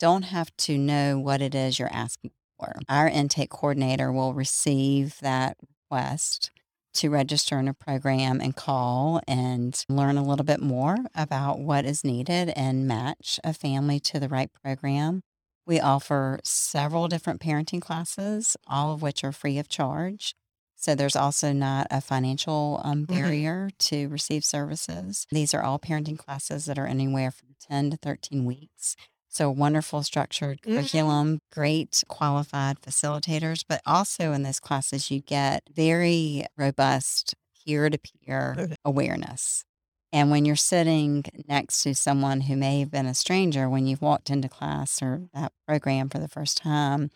don't 0.00 0.22
have 0.22 0.54
to 0.58 0.76
know 0.76 1.18
what 1.18 1.40
it 1.40 1.54
is 1.54 1.78
you're 1.78 1.92
asking 1.92 2.32
for. 2.58 2.74
Our 2.88 3.08
intake 3.08 3.50
coordinator 3.50 4.10
will 4.10 4.34
receive 4.34 5.20
that 5.20 5.56
request 5.60 6.50
to 6.98 7.10
register 7.10 7.58
in 7.58 7.68
a 7.68 7.74
program 7.74 8.40
and 8.40 8.54
call 8.56 9.20
and 9.28 9.84
learn 9.88 10.16
a 10.16 10.22
little 10.24 10.44
bit 10.44 10.60
more 10.60 10.96
about 11.14 11.58
what 11.60 11.84
is 11.84 12.02
needed 12.04 12.50
and 12.56 12.86
match 12.88 13.38
a 13.44 13.52
family 13.54 14.00
to 14.00 14.18
the 14.20 14.28
right 14.28 14.50
program. 14.62 15.22
We 15.66 15.78
offer 15.80 16.40
several 16.44 17.08
different 17.08 17.40
parenting 17.40 17.80
classes, 17.80 18.56
all 18.66 18.92
of 18.92 19.02
which 19.02 19.22
are 19.22 19.32
free 19.32 19.58
of 19.58 19.68
charge. 19.68 20.34
So 20.74 20.94
there's 20.94 21.16
also 21.16 21.52
not 21.52 21.86
a 21.90 22.00
financial 22.00 22.80
um, 22.84 23.04
Mhm. 23.04 23.08
barrier 23.08 23.70
to 23.78 24.08
receive 24.08 24.44
services. 24.44 25.26
These 25.30 25.52
are 25.54 25.62
all 25.62 25.78
parenting 25.78 26.18
classes 26.18 26.64
that 26.66 26.78
are 26.78 26.86
anywhere 26.86 27.30
from 27.30 27.48
10 27.60 27.90
to 27.90 27.96
13 27.96 28.44
weeks. 28.44 28.96
So 29.30 29.50
wonderful 29.50 30.02
structured 30.02 30.62
Mhm. 30.62 30.74
curriculum, 30.74 31.40
great 31.52 32.02
qualified 32.08 32.80
facilitators, 32.80 33.62
but 33.68 33.80
also 33.86 34.32
in 34.32 34.42
those 34.42 34.58
classes 34.60 35.10
you 35.10 35.20
get 35.20 35.62
very 35.70 36.44
robust 36.56 37.34
peer-to-peer 37.64 38.56
awareness. 38.84 39.64
And 40.12 40.30
when 40.30 40.46
you're 40.46 40.56
sitting 40.56 41.24
next 41.46 41.82
to 41.82 41.94
someone 41.94 42.42
who 42.42 42.56
may 42.56 42.80
have 42.80 42.90
been 42.90 43.04
a 43.06 43.14
stranger 43.14 43.68
when 43.68 43.86
you've 43.86 44.00
walked 44.00 44.30
into 44.30 44.48
class 44.48 45.02
or 45.02 45.28
that 45.34 45.52
program 45.66 46.08
for 46.08 46.18
the 46.18 46.28
first 46.28 46.56
time, 46.56 47.10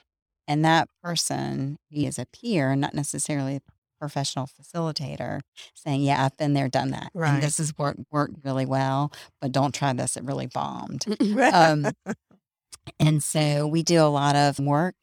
and 0.48 0.64
that 0.64 0.88
person 1.02 1.78
he 1.88 2.06
is 2.06 2.18
a 2.18 2.26
peer, 2.26 2.76
not 2.76 2.94
necessarily 2.94 3.56
a 3.56 3.62
professional 4.02 4.48
facilitator, 4.48 5.40
saying, 5.74 6.02
"Yeah, 6.02 6.24
I've 6.24 6.36
been 6.36 6.54
there, 6.54 6.68
done 6.68 6.90
that, 6.90 7.10
Right. 7.14 7.34
and 7.34 7.42
this 7.42 7.58
has 7.58 7.72
worked 7.78 8.00
worked 8.10 8.34
really 8.44 8.66
well, 8.66 9.12
but 9.40 9.52
don't 9.52 9.72
try 9.74 9.92
this; 9.92 10.16
it 10.16 10.24
really 10.24 10.48
bombed." 10.48 11.04
Um, 11.52 11.92
and 13.00 13.22
so 13.22 13.66
we 13.66 13.82
do 13.82 14.00
a 14.02 14.08
lot 14.10 14.36
of 14.36 14.58
work 14.58 14.96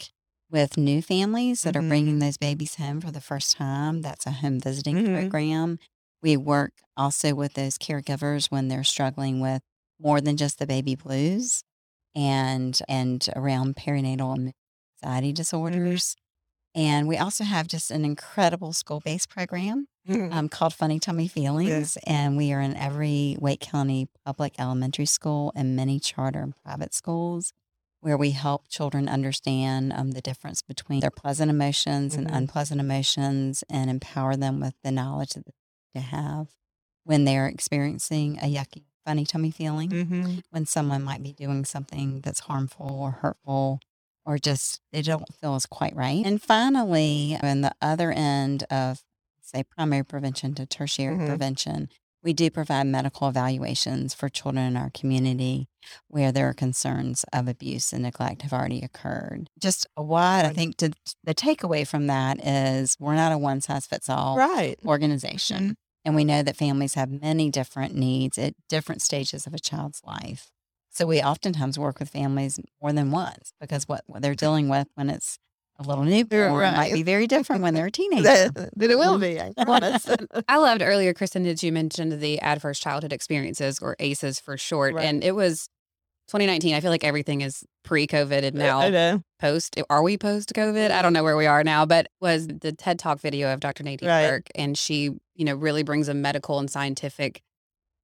with 0.52 0.78
new 0.78 1.02
families 1.02 1.64
that 1.64 1.76
Mhm. 1.76 1.80
are 1.86 1.88
bringing 1.90 2.20
those 2.20 2.38
babies 2.38 2.76
home 2.76 3.02
for 3.02 3.12
the 3.12 3.22
first 3.22 3.56
time. 3.58 4.02
That's 4.02 4.26
a 4.28 4.32
home 4.32 4.60
visiting 4.60 4.96
Mhm. 4.98 5.14
program. 5.22 5.80
We 6.24 6.38
work 6.38 6.74
also 6.98 7.36
with 7.36 7.54
those 7.56 7.78
caregivers 7.78 8.52
when 8.52 8.68
they're 8.70 8.84
struggling 8.86 9.40
with 9.42 9.62
more 10.00 10.22
than 10.22 10.38
just 10.38 10.60
the 10.60 10.68
baby 10.68 10.96
blues 10.96 11.64
and 12.16 12.80
and 12.90 13.28
around 13.36 13.76
perinatal 13.78 14.52
anxiety 15.04 15.34
disorders. 15.34 16.16
And 16.76 17.08
we 17.08 17.18
also 17.18 17.44
have 17.44 17.68
just 17.68 17.90
an 17.92 18.06
incredible 18.06 18.74
school-based 18.74 19.30
program 19.30 19.88
Mhm. 20.08 20.32
um, 20.34 20.50
called 20.50 20.74
Funny 20.74 21.00
Tummy 21.00 21.28
Feelings. 21.28 21.98
And 22.06 22.38
we 22.38 22.52
are 22.54 22.62
in 22.62 22.76
every 22.76 23.36
Wake 23.40 23.60
County 23.60 24.08
public 24.26 24.56
elementary 24.60 25.06
school 25.06 25.52
and 25.56 25.76
many 25.76 26.00
charter 26.00 26.42
and 26.42 26.54
private 26.64 26.94
schools 26.94 27.54
where 28.02 28.18
we 28.18 28.32
help 28.32 28.70
children 28.70 29.10
understand 29.10 29.92
um, 29.92 30.12
the 30.12 30.22
difference 30.22 30.62
between 30.62 31.02
their 31.02 31.12
pleasant 31.12 31.50
emotions 31.52 32.16
and 32.16 32.28
Mhm. 32.28 32.36
unpleasant 32.36 32.80
emotions 32.80 33.64
and 33.70 33.90
empower 33.90 34.36
them 34.38 34.60
with 34.62 34.76
the 34.84 34.92
knowledge 34.92 35.32
that 35.32 35.46
they 35.94 36.00
have 36.02 36.48
when 37.04 37.26
they're 37.26 37.48
experiencing 37.48 38.38
a 38.40 38.44
yucky, 38.54 38.86
funny 39.06 39.26
tummy 39.26 39.52
feeling 39.52 39.90
Mhm. 39.90 40.44
when 40.52 40.66
someone 40.66 41.04
might 41.04 41.22
be 41.24 41.34
doing 41.34 41.66
something 41.66 42.22
that's 42.22 42.42
harmful 42.42 42.90
or 42.90 43.12
hurtful 43.12 43.80
or 44.30 44.38
just 44.38 44.80
they 44.94 45.02
don't 45.02 45.26
feel 45.42 45.56
is 45.56 45.66
quite 45.66 45.96
right. 45.96 46.24
And 46.24 46.40
finally, 46.42 47.36
on 47.42 47.62
the 47.62 47.74
other 47.82 48.12
end 48.12 48.64
of 48.70 49.02
say 49.42 49.64
primary 49.64 50.06
prevention 50.06 50.54
to 50.54 50.68
tertiary 50.68 51.18
Mhm. 51.18 51.26
prevention, 51.26 51.90
we 52.22 52.34
do 52.34 52.52
provide 52.52 52.86
medical 52.86 53.28
evaluations 53.28 54.14
for 54.14 54.30
children 54.30 54.66
in 54.68 54.78
our 54.78 54.92
community 54.92 55.68
where 56.08 56.32
there 56.32 56.48
are 56.48 56.54
concerns 56.54 57.26
of 57.34 57.48
abuse 57.48 57.92
and 57.92 58.04
neglect 58.04 58.44
have 58.44 58.54
already 58.54 58.82
occurred. 58.82 59.50
Just 59.58 59.88
a 59.98 60.04
wide, 60.04 60.46
I 60.46 60.54
think 60.54 60.78
to, 60.78 60.92
the 61.24 61.34
takeaway 61.34 61.88
from 61.88 62.06
that 62.08 62.46
is 62.46 62.96
we're 63.00 63.16
not 63.16 63.32
a 63.32 63.38
one 63.40 63.62
size 63.62 63.88
fits 63.88 64.10
all 64.10 64.38
Right. 64.38 64.78
organization. 64.86 65.76
And 66.06 66.14
we 66.16 66.24
know 66.24 66.44
that 66.44 66.56
families 66.56 66.94
have 66.94 67.10
many 67.10 67.50
different 67.50 67.96
needs 67.96 68.38
at 68.38 68.54
different 68.68 69.02
stages 69.02 69.48
of 69.48 69.54
a 69.56 69.60
child's 69.60 70.02
life. 70.04 70.52
So 70.92 71.06
we 71.06 71.22
oftentimes 71.22 71.78
work 71.78 72.00
with 72.00 72.10
families 72.10 72.60
more 72.82 72.92
than 72.92 73.12
once 73.12 73.54
because 73.60 73.88
what, 73.88 74.04
what 74.08 74.22
they're 74.22 74.36
dealing 74.36 74.70
with 74.70 74.88
when 74.96 75.10
it's 75.10 75.38
a 75.80 75.84
little 75.84 76.04
newborn 76.04 76.52
might 76.76 76.94
be 76.94 77.04
very 77.04 77.26
different 77.26 77.62
when 77.62 77.74
they're 77.74 77.86
a 77.86 77.92
teenager. 78.00 78.24
That, 78.24 78.72
that 78.76 78.92
it 78.92 78.98
will 78.98 79.18
be, 79.18 79.40
I 79.40 79.54
promise. 79.64 80.08
I 80.48 80.58
loved 80.58 80.82
earlier, 80.82 81.14
Kristen, 81.14 81.44
that 81.44 81.64
you 81.64 81.72
mentioned 81.72 82.20
the 82.20 82.40
adverse 82.42 82.80
childhood 82.80 83.14
experiences 83.14 83.80
or 83.80 83.96
ACEs 84.00 84.40
for 84.40 84.58
short. 84.58 84.96
Right. 84.96 85.06
And 85.06 85.24
it 85.24 85.32
was 85.34 85.70
2019. 86.28 86.76
I 86.76 86.82
feel 86.82 86.92
like 86.92 87.06
everything 87.06 87.42
is 87.42 87.64
pre 87.84 88.08
COVID 88.08 88.44
and 88.44 88.56
now 88.56 89.22
post. 89.40 89.80
Are 89.90 90.04
we 90.04 90.18
post 90.18 90.54
COVID? 90.54 90.92
I 90.92 91.02
don't 91.02 91.14
know 91.14 91.24
where 91.24 91.38
we 91.38 91.46
are 91.46 91.64
now, 91.64 91.86
but 91.86 92.08
was 92.20 92.48
the 92.48 92.74
TED 92.74 93.00
Talk 93.00 93.20
video 93.22 93.54
of 93.54 93.62
Dr. 93.62 93.84
Nadine 93.84 94.10
Right. 94.10 94.28
Burke. 94.28 94.48
And 94.56 94.78
she, 94.78 95.12
you 95.36 95.46
know, 95.46 95.56
really 95.56 95.84
brings 95.84 96.10
a 96.10 96.14
medical 96.14 96.60
and 96.60 96.70
scientific 96.70 97.42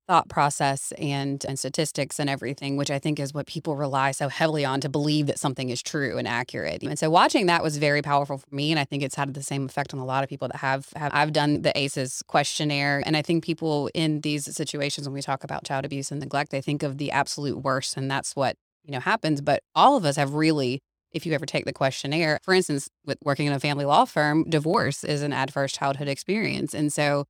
thought 0.07 0.29
process 0.29 0.93
and 0.97 1.45
and 1.47 1.57
statistics 1.57 2.19
and 2.19 2.29
everything 2.29 2.77
which 2.77 2.91
i 2.91 2.99
think 2.99 3.19
is 3.19 3.33
what 3.33 3.47
people 3.47 3.75
rely 3.75 4.11
so 4.11 4.29
heavily 4.29 4.63
on 4.63 4.79
to 4.79 4.89
believe 4.89 5.27
that 5.27 5.39
something 5.39 5.69
is 5.69 5.81
true 5.81 6.17
and 6.17 6.27
accurate. 6.27 6.83
And 6.83 6.97
so 6.97 7.09
watching 7.09 7.47
that 7.47 7.63
was 7.63 7.77
very 7.77 8.01
powerful 8.01 8.37
for 8.37 8.55
me 8.55 8.71
and 8.71 8.79
i 8.79 8.83
think 8.83 9.03
it's 9.03 9.15
had 9.15 9.33
the 9.33 9.43
same 9.43 9.65
effect 9.65 9.93
on 9.93 9.99
a 9.99 10.05
lot 10.05 10.23
of 10.23 10.29
people 10.29 10.47
that 10.47 10.57
have, 10.57 10.87
have 10.95 11.11
i've 11.13 11.33
done 11.33 11.61
the 11.61 11.77
aces 11.77 12.21
questionnaire. 12.27 13.01
And 13.05 13.17
i 13.17 13.21
think 13.21 13.43
people 13.43 13.89
in 13.93 14.21
these 14.21 14.53
situations 14.55 15.07
when 15.07 15.13
we 15.13 15.21
talk 15.21 15.43
about 15.43 15.63
child 15.63 15.85
abuse 15.85 16.11
and 16.11 16.19
neglect 16.19 16.51
they 16.51 16.61
think 16.61 16.83
of 16.83 16.97
the 16.97 17.11
absolute 17.11 17.63
worst 17.63 17.97
and 17.97 18.09
that's 18.09 18.35
what 18.35 18.55
you 18.83 18.91
know 18.91 18.99
happens. 18.99 19.41
But 19.41 19.63
all 19.73 19.97
of 19.97 20.05
us 20.05 20.15
have 20.15 20.33
really 20.33 20.81
if 21.11 21.25
you 21.25 21.33
ever 21.33 21.45
take 21.45 21.65
the 21.65 21.73
questionnaire 21.73 22.39
for 22.43 22.53
instance 22.53 22.89
with 23.05 23.17
working 23.23 23.47
in 23.47 23.53
a 23.53 23.59
family 23.59 23.85
law 23.85 24.05
firm 24.05 24.43
divorce 24.49 25.03
is 25.03 25.21
an 25.21 25.33
adverse 25.33 25.71
childhood 25.71 26.07
experience. 26.07 26.73
And 26.73 26.91
so 26.91 27.25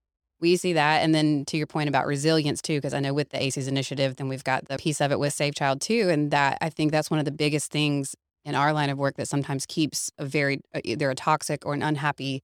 we 0.46 0.58
see 0.58 0.74
that. 0.74 1.02
And 1.02 1.16
then 1.16 1.44
to 1.46 1.58
your 1.58 1.66
point 1.66 1.90
about 1.90 2.06
resilience 2.06 2.62
too, 2.62 2.78
because 2.78 2.94
I 2.94 3.00
know 3.00 3.16
with 3.16 3.30
the 3.30 3.42
ACEs 3.42 3.68
initiative, 3.68 4.18
then 4.18 4.28
we've 4.28 4.44
got 4.44 4.68
the 4.68 4.78
piece 4.78 5.02
of 5.02 5.12
it 5.12 5.20
with 5.20 5.34
Safe 5.34 5.56
Child 5.56 5.82
too. 5.82 6.10
And 6.12 6.30
that 6.30 6.60
I 6.62 6.70
think 6.70 6.92
that's 6.92 7.10
one 7.10 7.18
of 7.18 7.26
the 7.26 7.32
biggest 7.32 7.72
things 7.72 8.16
in 8.46 8.54
our 8.54 8.72
line 8.72 8.92
of 8.92 9.00
work 9.00 9.16
that 9.16 9.28
sometimes 9.28 9.66
keeps 9.66 10.12
a 10.20 10.26
very, 10.26 10.62
uh, 10.76 10.82
either 10.84 11.10
a 11.10 11.16
toxic 11.16 11.66
or 11.66 11.74
an 11.74 11.82
unhappy 11.82 12.44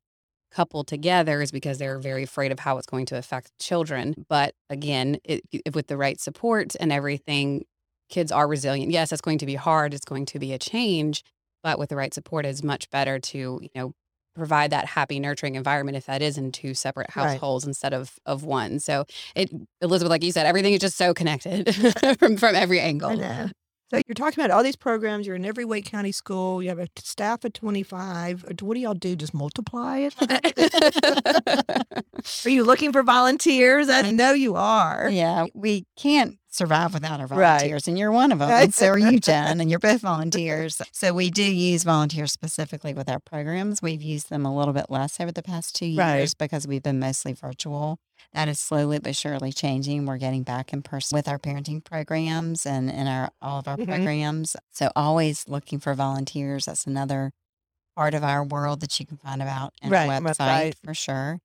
couple 0.51 0.83
together 0.83 1.43
is 1.43 1.51
because 1.51 1.77
they're 1.77 1.99
very 1.99 2.23
afraid 2.23 2.51
of 2.51 2.59
how 2.59 2.79
it's 2.79 2.87
going 2.87 3.05
to 3.05 3.17
affect 3.17 3.51
children. 3.59 4.25
But 4.27 4.55
again, 4.67 5.19
it, 5.23 5.41
with 5.75 5.85
the 5.85 5.95
right 5.95 6.19
support 6.19 6.75
and 6.79 6.91
everything, 6.91 7.65
kids 8.09 8.31
are 8.31 8.47
resilient. 8.47 8.91
Yes, 8.91 9.11
it's 9.11 9.21
going 9.21 9.37
to 9.37 9.45
be 9.45 9.55
hard. 9.55 9.93
It's 9.93 10.05
going 10.05 10.25
to 10.25 10.39
be 10.39 10.53
a 10.53 10.57
change, 10.57 11.23
but 11.61 11.77
with 11.77 11.89
the 11.89 11.95
right 11.95 12.15
support, 12.15 12.47
it's 12.47 12.63
much 12.63 12.89
better 12.89 13.19
to 13.19 13.37
you 13.37 13.69
know 13.75 13.93
provide 14.35 14.71
that 14.71 14.85
happy 14.85 15.19
nurturing 15.19 15.55
environment 15.55 15.97
if 15.97 16.05
that 16.05 16.21
is 16.21 16.37
in 16.37 16.51
two 16.51 16.73
separate 16.73 17.09
households 17.09 17.65
right. 17.65 17.69
instead 17.69 17.93
of 17.93 18.17
of 18.25 18.43
one. 18.43 18.79
So 18.79 19.05
it 19.35 19.51
elizabeth 19.81 20.09
like 20.09 20.23
you 20.23 20.31
said 20.31 20.45
everything 20.45 20.73
is 20.73 20.79
just 20.79 20.97
so 20.97 21.13
connected 21.13 21.73
from 22.19 22.37
from 22.37 22.55
every 22.55 22.79
angle. 22.79 23.09
so 23.89 24.01
you're 24.07 24.15
talking 24.15 24.43
about 24.43 24.55
all 24.55 24.63
these 24.63 24.75
programs 24.75 25.27
you're 25.27 25.35
in 25.35 25.45
every 25.45 25.65
wake 25.65 25.85
county 25.85 26.11
school 26.11 26.63
you 26.63 26.69
have 26.69 26.79
a 26.79 26.87
staff 26.97 27.43
of 27.43 27.53
25 27.53 28.45
uh, 28.45 28.53
what 28.61 28.75
do 28.75 28.79
y'all 28.79 28.93
do? 28.93 29.15
Just 29.15 29.33
multiply 29.33 30.09
it 30.09 30.15
are 32.45 32.49
you 32.49 32.63
looking 32.63 32.91
for 32.91 33.03
volunteers 33.03 33.89
i 33.89 34.09
know 34.11 34.33
you 34.33 34.55
are 34.55 35.09
yeah 35.11 35.45
we 35.53 35.85
can't 35.97 36.37
survive 36.51 36.93
without 36.93 37.19
our 37.19 37.27
volunteers. 37.27 37.71
Right. 37.71 37.87
And 37.87 37.97
you're 37.97 38.11
one 38.11 38.31
of 38.31 38.39
them. 38.39 38.49
And 38.49 38.73
so 38.73 38.87
are 38.87 38.99
you, 38.99 39.19
Jen, 39.19 39.59
and 39.59 39.69
you're 39.69 39.79
both 39.79 40.01
volunteers. 40.01 40.81
So 40.91 41.13
we 41.13 41.31
do 41.31 41.43
use 41.43 41.83
volunteers 41.83 42.31
specifically 42.31 42.93
with 42.93 43.09
our 43.09 43.19
programs. 43.19 43.81
We've 43.81 44.01
used 44.01 44.29
them 44.29 44.45
a 44.45 44.55
little 44.55 44.73
bit 44.73 44.87
less 44.89 45.19
over 45.19 45.31
the 45.31 45.41
past 45.41 45.75
two 45.75 45.85
years 45.85 45.97
right. 45.97 46.35
because 46.37 46.67
we've 46.67 46.83
been 46.83 46.99
mostly 46.99 47.33
virtual. 47.33 47.99
That 48.33 48.47
is 48.47 48.59
slowly 48.59 48.99
but 48.99 49.15
surely 49.15 49.51
changing. 49.51 50.05
We're 50.05 50.17
getting 50.17 50.43
back 50.43 50.71
in 50.73 50.83
person 50.83 51.15
with 51.15 51.27
our 51.27 51.39
parenting 51.39 51.83
programs 51.83 52.65
and 52.65 52.89
in 52.89 53.07
our 53.07 53.31
all 53.41 53.59
of 53.59 53.67
our 53.67 53.77
mm-hmm. 53.77 53.91
programs. 53.91 54.55
So 54.71 54.91
always 54.95 55.47
looking 55.47 55.79
for 55.79 55.93
volunteers. 55.93 56.65
That's 56.65 56.85
another 56.85 57.31
part 57.95 58.13
of 58.13 58.23
our 58.23 58.43
world 58.43 58.81
that 58.81 58.99
you 58.99 59.05
can 59.05 59.17
find 59.17 59.41
about 59.41 59.73
in 59.81 59.89
right, 59.89 60.09
our 60.09 60.21
website 60.21 60.75
for 60.83 60.93
sure. 60.93 61.39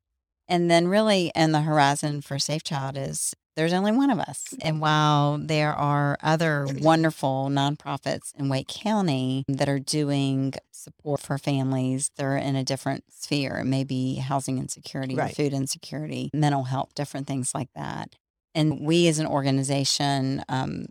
And 0.48 0.70
then 0.70 0.88
really 0.88 1.32
in 1.34 1.52
the 1.52 1.62
horizon 1.62 2.20
for 2.20 2.38
Safe 2.38 2.62
Child 2.62 2.96
is 2.96 3.34
there's 3.56 3.72
only 3.72 3.90
one 3.90 4.10
of 4.10 4.18
us. 4.20 4.44
And 4.60 4.80
while 4.80 5.38
there 5.38 5.72
are 5.72 6.18
other 6.22 6.66
wonderful 6.80 7.48
nonprofits 7.50 8.34
in 8.38 8.50
Wake 8.50 8.68
County 8.68 9.44
that 9.48 9.68
are 9.68 9.78
doing 9.78 10.52
support 10.70 11.20
for 11.20 11.38
families, 11.38 12.10
they're 12.16 12.36
in 12.36 12.54
a 12.54 12.62
different 12.62 13.04
sphere. 13.10 13.56
It 13.56 13.64
may 13.64 13.82
be 13.82 14.16
housing 14.16 14.58
insecurity, 14.58 15.14
right. 15.14 15.34
food 15.34 15.54
insecurity, 15.54 16.30
mental 16.34 16.64
health, 16.64 16.94
different 16.94 17.26
things 17.26 17.54
like 17.54 17.70
that. 17.74 18.14
And 18.54 18.80
we 18.80 19.08
as 19.08 19.18
an 19.18 19.26
organization, 19.26 20.44
um, 20.48 20.86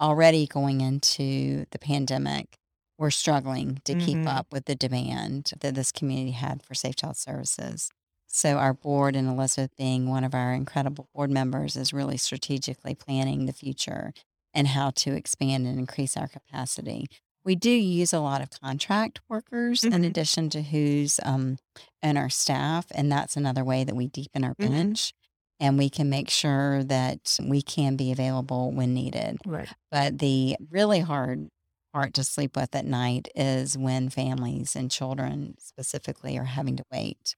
already 0.00 0.46
going 0.46 0.82
into 0.82 1.64
the 1.70 1.78
pandemic, 1.78 2.58
we're 2.98 3.10
struggling 3.10 3.80
to 3.84 3.94
mm-hmm. 3.94 4.04
keep 4.04 4.26
up 4.26 4.52
with 4.52 4.66
the 4.66 4.74
demand 4.74 5.52
that 5.60 5.74
this 5.74 5.90
community 5.90 6.32
had 6.32 6.62
for 6.62 6.74
safe 6.74 6.96
child 6.96 7.16
services. 7.16 7.90
So, 8.32 8.58
our 8.58 8.72
board, 8.72 9.16
and 9.16 9.28
Elizabeth 9.28 9.76
being 9.76 10.08
one 10.08 10.22
of 10.22 10.36
our 10.36 10.52
incredible 10.52 11.08
board 11.12 11.30
members, 11.30 11.74
is 11.74 11.92
really 11.92 12.16
strategically 12.16 12.94
planning 12.94 13.46
the 13.46 13.52
future 13.52 14.12
and 14.54 14.68
how 14.68 14.90
to 14.90 15.14
expand 15.14 15.66
and 15.66 15.80
increase 15.80 16.16
our 16.16 16.28
capacity. 16.28 17.08
We 17.44 17.56
do 17.56 17.70
use 17.70 18.12
a 18.12 18.20
lot 18.20 18.40
of 18.40 18.50
contract 18.50 19.20
workers 19.28 19.80
mm-hmm. 19.80 19.94
in 19.94 20.04
addition 20.04 20.48
to 20.50 20.62
who's 20.62 21.18
um, 21.24 21.58
in 22.02 22.16
our 22.16 22.28
staff, 22.28 22.86
and 22.92 23.10
that's 23.10 23.36
another 23.36 23.64
way 23.64 23.82
that 23.82 23.96
we 23.96 24.06
deepen 24.06 24.44
our 24.44 24.54
mm-hmm. 24.54 24.72
bench. 24.72 25.12
And 25.58 25.76
we 25.76 25.90
can 25.90 26.08
make 26.08 26.30
sure 26.30 26.82
that 26.84 27.36
we 27.42 27.60
can 27.60 27.96
be 27.96 28.12
available 28.12 28.70
when 28.70 28.94
needed. 28.94 29.38
Right. 29.44 29.68
But 29.90 30.18
the 30.18 30.56
really 30.70 31.00
hard 31.00 31.48
part 31.92 32.14
to 32.14 32.24
sleep 32.24 32.56
with 32.56 32.74
at 32.74 32.86
night 32.86 33.28
is 33.34 33.76
when 33.76 34.08
families 34.08 34.74
and 34.74 34.90
children 34.90 35.56
specifically 35.58 36.38
are 36.38 36.44
having 36.44 36.76
to 36.76 36.84
wait 36.90 37.34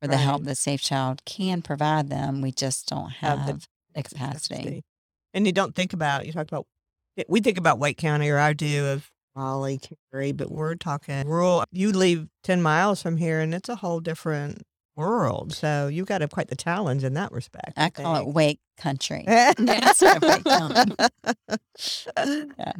for 0.00 0.08
the 0.08 0.16
help 0.16 0.44
that 0.44 0.56
Safe 0.56 0.80
Child 0.82 1.24
can 1.24 1.62
provide 1.62 2.08
them. 2.08 2.40
We 2.40 2.52
just 2.52 2.86
don't 2.88 3.10
have, 3.10 3.38
have 3.40 3.46
the, 3.46 3.66
the 3.94 4.02
capacity. 4.02 4.54
capacity. 4.56 4.84
And 5.32 5.46
you 5.46 5.52
don't 5.52 5.74
think 5.74 5.92
about, 5.92 6.26
you 6.26 6.32
talk 6.32 6.48
about, 6.48 6.66
we 7.28 7.40
think 7.40 7.58
about 7.58 7.78
Wake 7.78 7.96
County, 7.96 8.28
or 8.30 8.38
I 8.38 8.52
do 8.52 8.86
of 8.86 9.10
Raleigh, 9.36 9.80
Cary, 10.12 10.32
but 10.32 10.50
we're 10.50 10.76
talking 10.76 11.26
rural. 11.26 11.64
You 11.72 11.92
leave 11.92 12.28
10 12.44 12.62
miles 12.62 13.02
from 13.02 13.16
here 13.16 13.40
and 13.40 13.54
it's 13.54 13.68
a 13.68 13.76
whole 13.76 14.00
different 14.00 14.62
world. 14.96 15.52
So 15.52 15.88
you've 15.88 16.06
got 16.06 16.22
a, 16.22 16.28
quite 16.28 16.48
the 16.48 16.56
challenge 16.56 17.04
in 17.04 17.14
that 17.14 17.32
respect. 17.32 17.72
I, 17.76 17.86
I 17.86 17.90
call 17.90 18.16
it 18.16 18.26
Wake 18.28 18.60
Country. 18.78 19.24
Wake 19.28 19.52
yeah. 22.16 22.72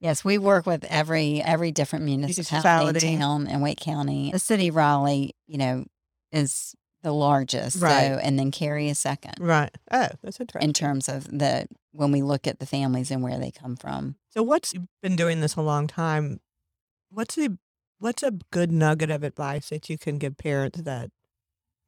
Yes, 0.00 0.24
we 0.24 0.38
work 0.38 0.64
with 0.64 0.84
every 0.84 1.42
every 1.42 1.72
different 1.72 2.06
municipality, 2.06 3.18
town 3.18 3.46
in 3.46 3.60
Wake 3.60 3.80
County. 3.80 4.30
The 4.32 4.38
city 4.38 4.68
of 4.68 4.76
Raleigh, 4.76 5.34
you 5.46 5.58
know, 5.58 5.84
is 6.32 6.74
the 7.02 7.12
largest. 7.12 7.80
Right. 7.80 8.08
So, 8.08 8.18
and 8.22 8.38
then 8.38 8.50
Cary 8.50 8.88
is 8.88 8.98
second. 8.98 9.34
Right. 9.40 9.70
Oh, 9.90 10.08
that's 10.22 10.40
interesting. 10.40 10.68
In 10.68 10.72
terms 10.72 11.08
of 11.08 11.24
the, 11.24 11.66
when 11.92 12.12
we 12.12 12.22
look 12.22 12.46
at 12.46 12.58
the 12.58 12.66
families 12.66 13.10
and 13.10 13.22
where 13.22 13.38
they 13.38 13.50
come 13.50 13.76
from. 13.76 14.16
So, 14.30 14.42
what's 14.42 14.72
you've 14.72 14.86
been 15.02 15.16
doing 15.16 15.40
this 15.40 15.56
a 15.56 15.62
long 15.62 15.86
time? 15.86 16.40
What's 17.10 17.34
the, 17.34 17.58
what's 17.98 18.22
a 18.22 18.32
good 18.52 18.70
nugget 18.70 19.10
of 19.10 19.22
advice 19.22 19.70
that 19.70 19.88
you 19.88 19.98
can 19.98 20.18
give 20.18 20.36
parents 20.36 20.82
that 20.82 21.10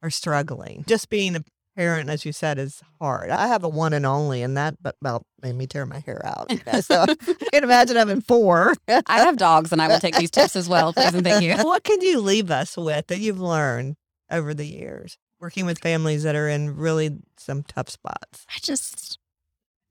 are 0.01 0.09
struggling? 0.09 0.83
Just 0.87 1.09
being 1.09 1.35
a 1.35 1.43
parent, 1.75 2.09
as 2.09 2.25
you 2.25 2.31
said, 2.31 2.57
is 2.57 2.81
hard. 2.99 3.29
I 3.29 3.47
have 3.47 3.63
a 3.63 3.69
one 3.69 3.93
and 3.93 4.05
only, 4.05 4.41
and 4.41 4.57
that 4.57 4.75
about 4.83 5.25
made 5.41 5.55
me 5.55 5.67
tear 5.67 5.85
my 5.85 5.99
hair 5.99 6.21
out. 6.25 6.51
You 6.51 6.59
know? 6.71 6.81
So 6.81 7.01
I 7.09 7.15
can 7.53 7.63
imagine 7.63 7.95
having 7.95 8.21
four. 8.21 8.73
I 8.87 9.19
have 9.19 9.37
dogs, 9.37 9.71
and 9.71 9.81
I 9.81 9.87
will 9.87 9.99
take 9.99 10.15
these 10.15 10.31
tips 10.31 10.55
as 10.55 10.67
well. 10.67 10.93
Please 10.93 11.13
and 11.13 11.23
thank 11.23 11.43
you. 11.43 11.55
What 11.63 11.83
can 11.83 12.01
you 12.01 12.19
leave 12.19 12.51
us 12.51 12.77
with 12.77 13.07
that 13.07 13.19
you've 13.19 13.39
learned 13.39 13.95
over 14.31 14.53
the 14.53 14.65
years 14.65 15.17
working 15.39 15.65
with 15.65 15.79
families 15.79 16.23
that 16.23 16.35
are 16.35 16.47
in 16.47 16.75
really 16.75 17.17
some 17.37 17.63
tough 17.63 17.89
spots? 17.89 18.45
I 18.49 18.59
just 18.61 19.19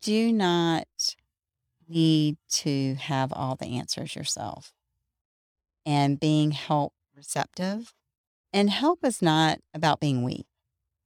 do 0.00 0.32
not 0.32 0.86
need 1.88 2.36
to 2.48 2.94
have 2.94 3.32
all 3.32 3.56
the 3.56 3.78
answers 3.78 4.16
yourself 4.16 4.72
and 5.84 6.18
being 6.18 6.52
help 6.52 6.94
receptive. 7.14 7.92
And 8.52 8.70
help 8.70 9.04
is 9.04 9.22
not 9.22 9.60
about 9.72 10.00
being 10.00 10.22
weak. 10.22 10.46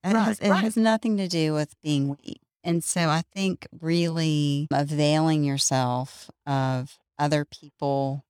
It, 0.04 0.14
right, 0.14 0.24
has, 0.24 0.38
it 0.40 0.50
right. 0.50 0.62
has 0.62 0.76
nothing 0.76 1.16
to 1.16 1.28
do 1.28 1.52
with 1.52 1.74
being 1.82 2.08
weak. 2.08 2.40
And 2.64 2.82
so 2.82 3.08
I 3.08 3.22
think 3.32 3.66
really 3.80 4.66
availing 4.72 5.44
yourself 5.44 6.30
of 6.46 6.98
other 7.18 7.44
people 7.44 8.24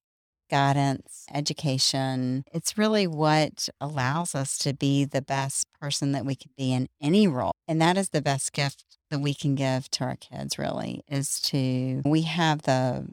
guidance, 0.48 1.26
education. 1.32 2.44
It's 2.52 2.78
really 2.78 3.06
what 3.06 3.68
allows 3.80 4.34
us 4.34 4.58
to 4.58 4.74
be 4.74 5.04
the 5.04 5.22
best 5.22 5.66
person 5.80 6.12
that 6.12 6.24
we 6.24 6.36
could 6.36 6.54
be 6.56 6.72
in 6.72 6.88
any 7.00 7.26
role. 7.26 7.52
And 7.68 7.80
that 7.80 7.96
is 7.96 8.10
the 8.10 8.22
best 8.22 8.52
gift 8.52 8.84
that 9.10 9.20
we 9.20 9.34
can 9.34 9.54
give 9.54 9.90
to 9.92 10.04
our 10.04 10.16
kids 10.16 10.58
really 10.58 11.02
is 11.08 11.40
to 11.42 12.02
we 12.04 12.22
have 12.22 12.62
the 12.62 13.08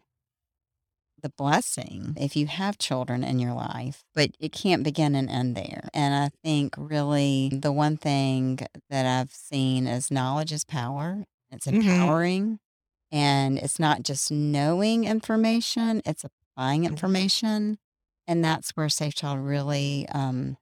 the 1.22 1.30
blessing 1.30 2.13
if 2.19 2.36
you 2.36 2.46
have 2.48 2.78
children 2.78 3.24
in 3.24 3.39
your 3.39 3.54
life, 3.54 4.04
but 4.13 4.32
it 4.39 4.52
can't 4.52 4.84
begin 4.84 5.15
and 5.15 5.30
end 5.30 5.56
there. 5.56 5.88
And 5.93 6.13
I 6.13 6.30
think 6.43 6.76
really 6.78 7.50
the 7.54 7.72
one 7.72 7.98
thing 7.98 8.60
that 8.89 9.06
I've 9.06 9.32
seen 9.32 9.88
is 9.88 10.12
knowledge 10.12 10.52
is 10.52 10.65
power. 10.65 11.24
It's 11.50 11.65
mm-hmm. 11.65 11.89
empowering. 11.89 12.43
Mm-hmm. 12.43 13.17
And 13.17 13.58
it's 13.60 13.80
not 13.80 14.04
just 14.04 14.32
knowing 14.32 15.06
information, 15.06 16.02
it's 16.04 16.26
buying 16.56 16.84
mm-hmm. 16.84 16.94
information. 16.94 17.78
And 18.28 18.44
that's 18.44 18.72
where 18.72 18.89
Safe 18.89 19.16
Child 19.16 19.39
really, 19.39 20.08
um, 20.10 20.58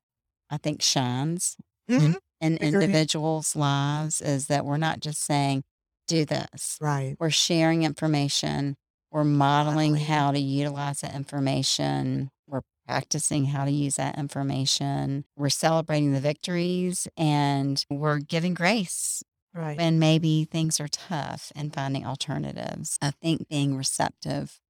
I 0.50 0.58
think, 0.58 0.82
shines 0.82 1.58
mm-hmm. 1.90 2.14
in 2.40 2.58
individuals' 2.58 3.56
lives 3.56 4.22
is 4.22 4.48
that 4.48 4.66
we're 4.66 4.78
not 4.78 5.00
just 5.00 5.24
saying, 5.24 5.64
do 6.08 6.26
this. 6.26 6.78
Right. 6.82 7.16
We're 7.20 7.30
sharing 7.30 7.84
information. 7.84 8.76
We're 9.12 9.24
modeling 9.24 9.96
how 9.96 10.32
to 10.32 10.40
utilize 10.40 11.02
that 11.02 11.16
information. 11.16 12.32
We're 12.48 12.62
practicing 12.88 13.46
how 13.46 13.66
to 13.66 13.72
use 13.72 13.96
that 13.96 14.18
information. 14.18 15.26
We're 15.38 15.50
celebrating 15.50 16.14
the 16.14 16.20
victories 16.20 17.08
and 17.18 17.84
we're 17.90 18.20
giving 18.20 18.54
grace 18.54 19.24
Right. 19.54 19.78
when 19.78 20.00
maybe 20.00 20.46
things 20.46 20.80
are 20.80 20.88
tough 20.88 21.52
and 21.56 21.74
finding 21.74 22.06
alternatives. 22.06 22.98
I 23.02 23.12
think 23.12 23.50
being 23.50 23.76
receptive 23.76 24.62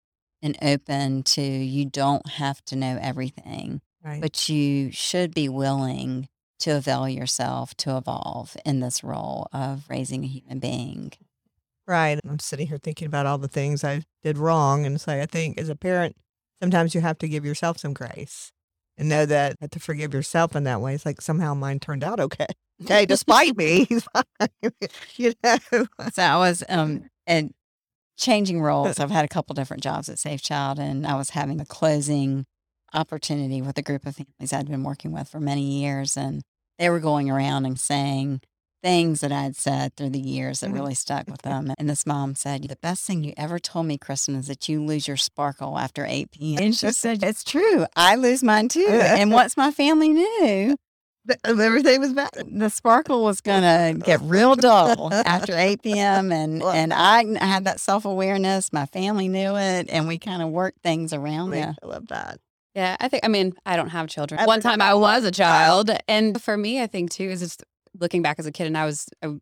and 0.42 0.58
open 0.62 1.24
to 1.24 1.42
you 1.42 1.86
don't 1.86 2.28
have 2.32 2.64
to 2.66 2.76
know 2.76 2.98
everything, 3.02 3.82
right. 4.04 4.22
but 4.22 4.50
you 4.50 4.92
should 4.92 5.34
be 5.34 5.48
willing 5.50 6.28
to 6.60 6.72
avail 6.72 7.10
yourself 7.10 7.76
to 7.76 7.98
evolve 7.98 8.56
in 8.66 8.80
this 8.80 9.04
role 9.04 9.48
of 9.52 9.84
raising 9.90 10.24
a 10.24 10.28
human 10.28 10.60
being. 10.60 11.12
Right. 11.88 12.20
I'm 12.28 12.40
sitting 12.40 12.68
here 12.68 12.78
thinking 12.78 13.08
about 13.08 13.26
all 13.26 13.38
the 13.38 13.48
things 13.48 13.84
I 13.84 14.04
did 14.24 14.38
wrong. 14.38 14.86
And 14.86 15.02
so 15.02 15.12
I 15.20 15.26
think 15.26 15.60
as 15.60 15.70
a 15.70 15.76
parent, 15.76 16.16
sometimes 16.62 16.96
you 16.96 17.02
have 17.02 17.18
to 17.20 17.28
give 17.28 17.44
yourself 17.44 17.80
some 17.80 17.94
grace 17.94 18.52
and 18.98 19.10
know 19.10 19.26
that 19.26 19.56
to 19.72 19.80
forgive 19.80 20.14
yourself 20.14 20.56
in 20.56 20.64
that 20.66 20.80
way. 20.80 20.94
It's 20.94 21.06
like 21.06 21.22
somehow 21.22 21.54
mine 21.54 21.80
turned 21.80 22.04
out 22.04 22.20
okay. 22.20 22.48
Okay. 22.84 23.06
Despite 23.06 23.56
me, 23.58 23.88
you 25.16 25.34
know? 25.44 25.58
So 26.12 26.24
I 26.24 26.38
was 26.38 26.64
um 26.68 27.04
and 27.28 27.54
changing 28.22 28.62
roles. 28.62 29.00
I've 29.00 29.12
had 29.12 29.26
a 29.26 29.28
couple 29.28 29.54
different 29.56 29.84
jobs 29.84 30.08
at 30.08 30.20
Safe 30.20 30.42
Child 30.42 30.80
and 30.80 31.06
I 31.06 31.16
was 31.16 31.32
having 31.32 31.60
a 31.60 31.66
closing 31.66 32.46
opportunity 32.94 33.62
with 33.62 33.78
a 33.78 33.82
group 33.82 34.06
of 34.06 34.16
families 34.16 34.54
I'd 34.54 34.70
been 34.70 34.84
working 34.84 35.12
with 35.12 35.28
for 35.30 35.40
many 35.40 35.62
years 35.82 36.16
and 36.18 36.42
they 36.78 36.90
were 36.90 37.00
going 37.00 37.30
around 37.30 37.66
and 37.66 37.80
saying 37.80 38.42
things 38.84 39.22
that 39.22 39.32
I'd 39.32 39.56
said 39.56 39.96
through 39.96 40.10
the 40.10 40.20
years 40.20 40.60
that 40.62 40.72
Mhm. 40.72 40.74
really 40.74 40.96
stuck 40.96 41.28
with 41.28 41.44
them. 41.44 41.72
And 41.78 41.88
this 41.90 42.06
mom 42.06 42.34
said, 42.36 42.64
The 42.64 42.76
best 42.82 43.04
thing 43.04 43.24
you 43.24 43.34
ever 43.38 43.60
told 43.60 43.86
me, 43.86 43.98
Kristen, 43.98 44.36
is 44.36 44.48
that 44.48 44.68
you 44.68 44.84
lose 44.84 45.08
your 45.08 45.18
sparkle 45.18 45.78
after 45.78 46.04
8 46.06 46.32
p.m. 46.32 46.64
And 46.64 46.76
she 46.76 46.92
said, 46.92 47.24
It's 47.24 47.44
true. 47.44 47.86
I 47.96 48.16
lose 48.16 48.42
mine 48.44 48.70
too. 48.70 48.88
And 48.90 49.32
once 49.32 49.56
my 49.56 49.70
family 49.72 50.10
knew, 50.10 50.76
Everything 51.44 52.00
was 52.00 52.14
bad. 52.14 52.30
the 52.52 52.70
sparkle 52.70 53.24
was 53.24 53.42
gonna 53.42 53.94
get 53.94 54.22
real 54.24 54.56
dull 54.56 55.14
after 55.14 55.56
8 55.56 55.82
p.m. 55.84 56.32
and 56.32 56.60
Love 56.64 56.76
and 56.76 56.94
I 56.94 57.20
n- 57.20 57.36
had 57.36 57.66
that 57.66 57.80
self 57.80 58.06
awareness. 58.06 58.74
My 58.74 58.86
family 58.88 59.28
knew 59.28 59.56
it, 59.56 59.88
and 59.90 60.08
we 60.08 60.18
kind 60.18 60.42
of 60.42 60.50
worked 60.50 60.82
things 60.82 61.14
around 61.14 61.54
it. 61.54 61.76
I 61.82 61.86
love 61.86 62.08
that. 62.08 62.40
Yeah, 62.74 62.96
I 63.00 63.10
think, 63.10 63.26
I 63.26 63.28
mean, 63.28 63.54
I 63.66 63.76
don't 63.76 63.90
have 63.90 64.08
children. 64.08 64.40
I 64.40 64.46
One 64.46 64.62
time 64.62 64.82
I 64.82 64.94
was 64.94 65.26
a 65.26 65.32
child. 65.32 65.92
And 66.08 66.42
for 66.42 66.56
me, 66.56 66.82
I 66.82 66.88
think 66.88 67.12
too, 67.12 67.26
is 67.26 67.42
just 67.42 67.64
looking 68.00 68.22
back 68.22 68.40
as 68.40 68.46
a 68.46 68.52
kid, 68.52 68.68
and 68.68 68.78
I 68.78 68.86
was, 68.86 69.08
I, 69.22 69.36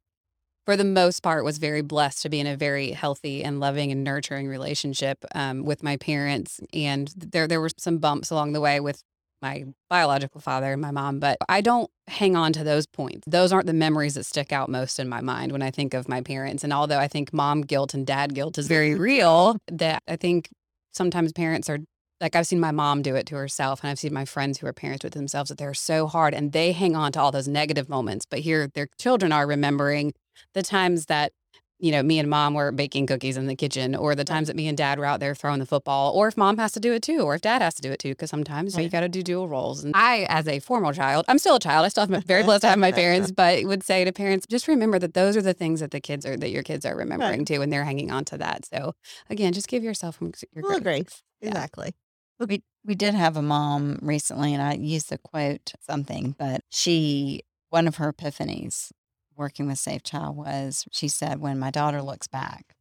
for 0.66 0.76
the 0.76 0.84
most 0.84 1.22
part, 1.22 1.46
was 1.46 1.60
very 1.60 1.82
blessed 1.82 2.24
to 2.24 2.30
be 2.30 2.40
in 2.40 2.48
a 2.48 2.58
very 2.58 2.92
healthy 2.92 3.44
and 3.44 3.60
loving 3.60 3.92
and 3.92 4.04
nurturing 4.04 4.48
relationship 4.48 5.24
um, 5.36 5.64
with 5.64 5.84
my 5.84 5.96
parents. 5.98 6.60
And 6.74 7.14
there, 7.16 7.48
there 7.48 7.62
were 7.62 7.70
some 7.78 8.00
bumps 8.00 8.32
along 8.32 8.54
the 8.54 8.62
way 8.62 8.80
with 8.80 9.04
my 9.42 9.66
biological 9.90 10.42
father 10.42 10.74
and 10.74 10.82
my 10.82 10.92
mom, 10.92 11.20
but 11.20 11.38
I 11.48 11.62
don't 11.62 11.90
hang 12.08 12.36
on 12.36 12.54
to 12.54 12.64
those 12.64 12.86
points. 12.86 13.26
Those 13.28 13.52
aren't 13.52 13.68
the 13.68 13.74
memories 13.74 14.16
that 14.16 14.26
stick 14.26 14.52
out 14.52 14.70
most 14.70 15.00
in 15.00 15.08
my 15.08 15.22
mind 15.22 15.52
when 15.52 15.62
I 15.62 15.72
think 15.72 15.94
of 15.94 16.10
my 16.10 16.22
parents. 16.22 16.64
And 16.64 16.74
although 16.74 17.00
I 17.00 17.08
think 17.08 17.34
mom 17.34 17.62
guilt 17.62 17.94
and 17.94 18.06
dad 18.06 18.34
guilt 18.34 18.58
is 18.58 18.68
very 18.68 18.96
real, 18.96 19.58
that 19.72 20.04
I 20.08 20.16
think 20.16 20.50
sometimes 20.92 21.32
parents 21.32 21.70
are 21.70 21.80
like 22.22 22.36
I've 22.36 22.48
seen 22.48 22.60
my 22.60 22.72
mom 22.72 23.02
do 23.02 23.16
it 23.16 23.26
to 23.28 23.36
herself, 23.36 23.82
and 23.82 23.90
I've 23.90 24.00
seen 24.00 24.14
my 24.14 24.26
friends 24.26 24.58
who 24.58 24.68
are 24.68 24.74
parents 24.74 25.04
with 25.04 25.14
themselves 25.14 25.50
that 25.50 25.58
they're 25.58 25.74
so 25.74 26.08
hard 26.08 26.34
and 26.34 26.52
they 26.52 26.74
hang 26.74 26.96
on 26.96 27.12
to 27.14 27.22
all 27.22 27.32
those 27.32 27.48
negative 27.48 27.88
moments. 27.88 28.26
But 28.30 28.40
here, 28.40 28.68
their 28.74 28.90
children 29.00 29.32
are 29.32 29.48
remembering 29.48 30.14
the 30.54 30.62
times 30.62 31.06
that, 31.06 31.32
you 31.80 31.92
know, 31.92 32.04
me 32.04 32.20
and 32.20 32.30
mom 32.30 32.54
were 32.54 32.72
baking 32.72 33.08
cookies 33.08 33.38
in 33.38 33.48
the 33.48 33.56
kitchen, 33.56 33.96
or 33.96 34.14
the 34.16 34.26
times 34.26 34.48
that 34.48 34.56
me 34.56 34.68
and 34.68 34.78
dad 34.78 35.00
were 35.00 35.06
out 35.06 35.20
there 35.20 35.34
throwing 35.34 35.60
the 35.60 35.66
football, 35.66 36.14
or 36.14 36.28
if 36.28 36.36
mom 36.38 36.58
has 36.58 36.74
to 36.74 36.80
do 36.80 36.94
it 36.94 37.02
too, 37.02 37.22
or 37.22 37.36
if 37.36 37.42
dad 37.42 37.62
has 37.62 37.74
to 37.76 37.82
do 37.82 37.92
it 37.92 38.00
too, 38.00 38.10
because 38.10 38.30
sometimes 38.30 38.78
you 38.78 38.90
got 38.90 39.00
to 39.02 39.10
do 39.10 39.24
dual 39.24 39.48
roles. 39.48 39.84
And 39.84 39.96
I, 39.96 40.26
as 40.30 40.48
a 40.48 40.60
formal 40.60 40.92
child, 40.94 41.26
I'm 41.28 41.40
still 41.40 41.56
a 41.56 41.60
child. 41.60 41.86
I 41.86 41.90
still 41.90 42.06
have, 42.06 42.24
very 42.26 42.44
blessed 42.44 42.62
to 42.62 42.68
have 42.68 42.80
my 42.80 42.92
parents, 42.92 43.32
but 43.36 43.64
would 43.64 43.84
say 43.84 44.04
to 44.04 44.12
parents, 44.12 44.46
just 44.48 44.68
remember 44.68 45.00
that 45.00 45.14
those 45.14 45.38
are 45.38 45.42
the 45.42 45.54
things 45.54 45.80
that 45.80 45.92
the 45.92 46.02
kids 46.02 46.26
are, 46.26 46.36
that 46.38 46.50
your 46.50 46.64
kids 46.64 46.86
are 46.86 46.96
remembering 46.96 47.46
too, 47.46 47.62
and 47.62 47.72
they're 47.72 47.86
hanging 47.86 48.12
on 48.12 48.26
to 48.26 48.38
that. 48.38 48.66
So 48.66 48.94
again, 49.30 49.54
just 49.54 49.68
give 49.68 49.84
yourself 49.84 50.20
your 50.22 50.32
Well, 50.56 50.80
grace. 50.80 50.84
grace. 50.84 51.24
Yeah. 51.42 51.50
Exactly. 51.50 51.96
We 52.40 52.64
we 52.86 52.96
did 52.96 53.14
have 53.14 53.36
a 53.38 53.42
mom 53.42 54.00
recently, 54.02 54.54
and 54.54 54.62
I 54.64 54.74
used 54.74 55.10
the 55.10 55.18
quote 55.18 55.74
something, 55.82 56.36
but 56.38 56.62
she 56.70 57.42
one 57.70 57.88
of 57.88 57.98
her 57.98 58.12
epiphanies 58.14 58.92
working 59.40 59.66
with 59.66 59.80
Safe 59.80 60.04
Child 60.04 60.36
was 60.38 60.86
she 60.92 61.08
said, 61.08 61.40
"When 61.40 61.58
my 61.58 61.72
daughter 61.72 62.02
looks 62.04 62.28
back." 62.28 62.76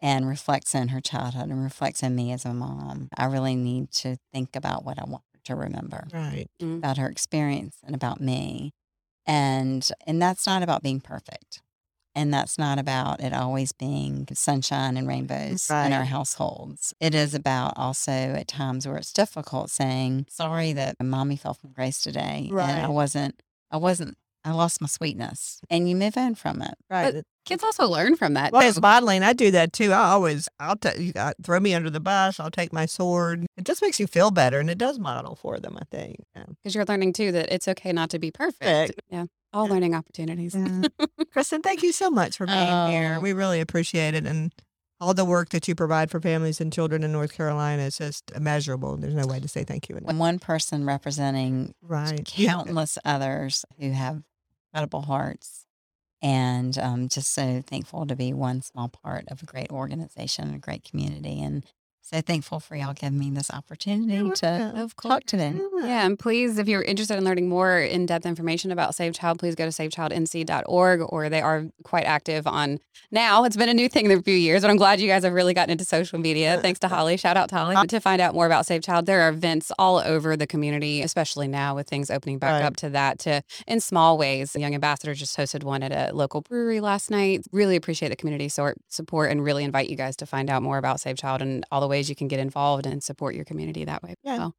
And 0.00 0.28
reflects 0.28 0.74
on 0.74 0.88
her 0.88 1.00
childhood 1.00 1.48
and 1.48 1.62
reflects 1.64 2.04
on 2.04 2.14
me 2.14 2.30
as 2.30 2.44
a 2.44 2.52
mom. 2.54 3.08
I 3.16 3.24
really 3.24 3.56
need 3.56 3.90
to 3.92 4.16
think 4.32 4.54
about 4.54 4.84
what 4.84 4.98
I 4.98 5.04
want 5.04 5.24
her 5.34 5.40
to 5.46 5.56
remember. 5.56 6.06
Right. 6.12 6.46
Mm. 6.62 6.78
about 6.78 6.98
her 6.98 7.08
experience 7.08 7.78
and 7.84 7.94
about 7.96 8.20
me 8.20 8.72
and 9.26 9.90
and 10.06 10.20
that's 10.20 10.46
not 10.46 10.62
about 10.62 10.82
being 10.82 11.00
perfect 11.00 11.60
and 12.14 12.32
that's 12.32 12.58
not 12.58 12.78
about 12.78 13.20
it 13.20 13.32
always 13.32 13.72
being 13.72 14.26
sunshine 14.32 14.96
and 14.96 15.06
rainbows 15.06 15.68
in 15.70 15.92
our 15.92 16.04
households 16.04 16.94
it 16.98 17.14
is 17.14 17.34
about 17.34 17.74
also 17.76 18.10
at 18.12 18.48
times 18.48 18.86
where 18.88 18.96
it's 18.96 19.12
difficult 19.12 19.70
saying 19.70 20.26
sorry 20.30 20.72
that 20.72 20.96
mommy 21.02 21.36
fell 21.36 21.54
from 21.54 21.70
grace 21.72 22.00
today 22.00 22.48
and 22.70 22.86
i 22.86 22.88
wasn't 22.88 23.40
i 23.70 23.76
wasn't 23.76 24.16
i 24.48 24.52
lost 24.52 24.80
my 24.80 24.86
sweetness 24.86 25.60
and 25.70 25.88
you 25.88 25.94
move 25.96 26.16
on 26.16 26.34
from 26.34 26.62
it 26.62 26.74
Right. 26.90 27.14
But 27.14 27.24
Kids 27.44 27.64
also 27.64 27.88
learn 27.88 28.14
from 28.14 28.34
that. 28.34 28.52
Well, 28.52 28.60
as 28.60 28.78
modeling, 28.78 29.22
I 29.22 29.32
do 29.32 29.50
that 29.52 29.72
too. 29.72 29.90
I 29.90 30.10
always, 30.10 30.50
I'll 30.60 30.76
take 30.76 30.98
you 30.98 31.14
got 31.14 31.34
throw 31.42 31.58
me 31.58 31.72
under 31.72 31.88
the 31.88 31.98
bus. 31.98 32.38
I'll 32.38 32.50
take 32.50 32.74
my 32.74 32.84
sword. 32.84 33.46
It 33.56 33.64
just 33.64 33.80
makes 33.80 33.98
you 33.98 34.06
feel 34.06 34.30
better, 34.30 34.60
and 34.60 34.68
it 34.68 34.76
does 34.76 34.98
model 34.98 35.34
for 35.34 35.58
them. 35.58 35.78
I 35.80 35.84
think. 35.90 36.16
Yeah. 36.36 36.44
because 36.62 36.74
you're 36.74 36.84
learning 36.84 37.14
too 37.14 37.32
that 37.32 37.50
it's 37.50 37.66
okay 37.66 37.90
not 37.92 38.10
to 38.10 38.18
be 38.18 38.30
perfect. 38.30 38.60
Perfect. 38.60 39.00
Yeah, 39.08 39.24
all 39.54 39.66
learning 39.66 39.94
opportunities. 39.94 40.54
Kristen, 41.32 41.62
thank 41.62 41.82
you 41.82 41.92
so 41.92 42.10
much 42.10 42.36
for 42.36 42.44
being 42.44 42.90
here. 42.90 43.14
Oh. 43.16 43.20
We 43.20 43.32
really 43.32 43.60
appreciate 43.62 44.12
it, 44.14 44.26
and 44.26 44.52
all 45.00 45.14
the 45.14 45.24
work 45.24 45.48
that 45.50 45.66
you 45.68 45.74
provide 45.74 46.10
for 46.10 46.20
families 46.20 46.60
and 46.60 46.70
children 46.70 47.02
in 47.02 47.12
North 47.12 47.32
Carolina 47.32 47.84
is 47.84 47.96
just 47.96 48.30
immeasurable. 48.34 48.96
There's 48.98 49.14
no 49.14 49.26
way 49.26 49.40
to 49.40 49.48
say 49.48 49.64
thank 49.64 49.88
you 49.88 49.96
enough. 49.96 50.14
one 50.16 50.38
person 50.38 50.84
representing 50.84 51.72
Right. 51.80 52.24
countless 52.26 52.98
others 53.06 53.64
who 53.78 53.92
have 53.92 54.22
incredible 54.72 55.02
hearts. 55.02 55.66
And 56.22 56.76
um, 56.78 57.08
just 57.08 57.32
so 57.32 57.62
thankful 57.66 58.06
to 58.06 58.16
be 58.16 58.32
one 58.32 58.62
small 58.62 58.88
part 58.88 59.24
of 59.28 59.42
a 59.42 59.46
great 59.46 59.70
organization, 59.70 60.54
a 60.54 60.58
great 60.58 60.84
community. 60.84 61.40
And 61.42 61.64
so 62.10 62.20
thankful 62.22 62.58
for 62.60 62.74
y'all 62.76 62.94
giving 62.94 63.18
me 63.18 63.30
this 63.30 63.50
opportunity 63.50 64.14
You're 64.14 64.32
to 64.34 64.46
welcome. 64.46 64.80
Of 64.80 64.96
talk 64.96 65.24
today. 65.24 65.54
Yeah, 65.80 66.06
and 66.06 66.18
please, 66.18 66.58
if 66.58 66.66
you're 66.68 66.82
interested 66.82 67.16
in 67.18 67.24
learning 67.24 67.48
more 67.48 67.78
in 67.78 68.06
depth 68.06 68.24
information 68.26 68.70
about 68.72 68.94
Safe 68.94 69.14
Child, 69.14 69.38
please 69.38 69.54
go 69.54 69.64
to 69.64 69.70
safechildnc.org 69.70 71.00
or 71.08 71.28
they 71.28 71.40
are 71.40 71.66
quite 71.84 72.04
active 72.04 72.46
on 72.46 72.78
now. 73.10 73.44
It's 73.44 73.56
been 73.56 73.68
a 73.68 73.74
new 73.74 73.88
thing 73.88 74.06
in 74.10 74.18
a 74.18 74.22
few 74.22 74.34
years, 74.34 74.62
but 74.62 74.70
I'm 74.70 74.76
glad 74.76 75.00
you 75.00 75.08
guys 75.08 75.24
have 75.24 75.32
really 75.32 75.54
gotten 75.54 75.70
into 75.70 75.84
social 75.84 76.18
media. 76.18 76.58
Thanks 76.62 76.80
to 76.80 76.88
Holly. 76.88 77.16
Shout 77.16 77.36
out 77.36 77.48
to 77.50 77.56
Holly. 77.56 77.86
To 77.88 78.00
find 78.00 78.20
out 78.20 78.34
more 78.34 78.46
about 78.46 78.66
Safe 78.66 78.82
Child, 78.82 79.06
there 79.06 79.22
are 79.22 79.28
events 79.30 79.70
all 79.78 79.98
over 79.98 80.36
the 80.36 80.46
community, 80.46 81.02
especially 81.02 81.48
now 81.48 81.74
with 81.74 81.88
things 81.88 82.10
opening 82.10 82.38
back 82.38 82.48
Right. 82.48 82.62
up 82.64 82.76
to 82.76 82.90
that 82.90 83.18
to 83.20 83.42
in 83.66 83.80
small 83.80 84.16
ways. 84.16 84.52
The 84.52 84.60
young 84.60 84.74
Ambassador 84.74 85.12
just 85.14 85.36
hosted 85.36 85.64
one 85.64 85.82
at 85.82 85.92
a 85.92 86.14
local 86.14 86.40
brewery 86.40 86.80
last 86.80 87.10
night. 87.10 87.42
Really 87.52 87.76
appreciate 87.76 88.08
the 88.08 88.16
community 88.16 88.48
sort 88.48 88.76
support 88.88 89.30
and 89.30 89.44
really 89.44 89.64
invite 89.64 89.88
you 89.90 89.96
guys 89.96 90.16
to 90.16 90.26
find 90.26 90.48
out 90.50 90.62
more 90.62 90.78
about 90.78 91.00
Safe 91.00 91.16
Child 91.16 91.42
and 91.42 91.64
all 91.70 91.80
the 91.80 91.88
ways 91.88 91.97
you 92.06 92.14
can 92.14 92.28
get 92.28 92.38
involved 92.38 92.86
and 92.86 93.02
support 93.02 93.34
your 93.34 93.44
community 93.44 93.84
that 93.84 94.02
way. 94.02 94.14
Yeah. 94.22 94.38
Well, 94.38 94.54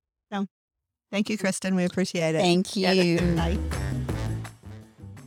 Thank 1.12 1.30
you, 1.30 1.38
Kristen. 1.38 1.76
We 1.76 1.84
appreciate 1.86 2.36
it. 2.36 2.40
Thank 2.40 2.76
you. 2.76 2.88
Yeah, 2.88 3.36
bye. 3.36 3.58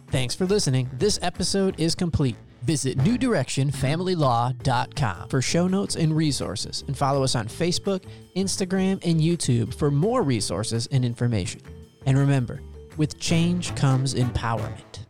Thanks 0.08 0.34
for 0.34 0.46
listening. 0.46 0.90
This 0.92 1.20
episode 1.22 1.80
is 1.80 1.94
complete. 1.94 2.36
Visit 2.62 2.98
newdirectionfamilylaw.com 2.98 5.28
for 5.28 5.40
show 5.42 5.66
notes 5.66 5.96
and 5.96 6.16
resources, 6.16 6.84
and 6.86 6.96
follow 6.96 7.24
us 7.24 7.34
on 7.34 7.48
Facebook, 7.48 8.04
Instagram, 8.36 9.00
and 9.04 9.20
YouTube 9.20 9.74
for 9.74 9.90
more 9.90 10.22
resources 10.22 10.86
and 10.92 11.04
information. 11.04 11.60
And 12.06 12.16
remember, 12.16 12.62
with 12.96 13.18
change 13.18 13.74
comes 13.74 14.14
empowerment. 14.14 15.01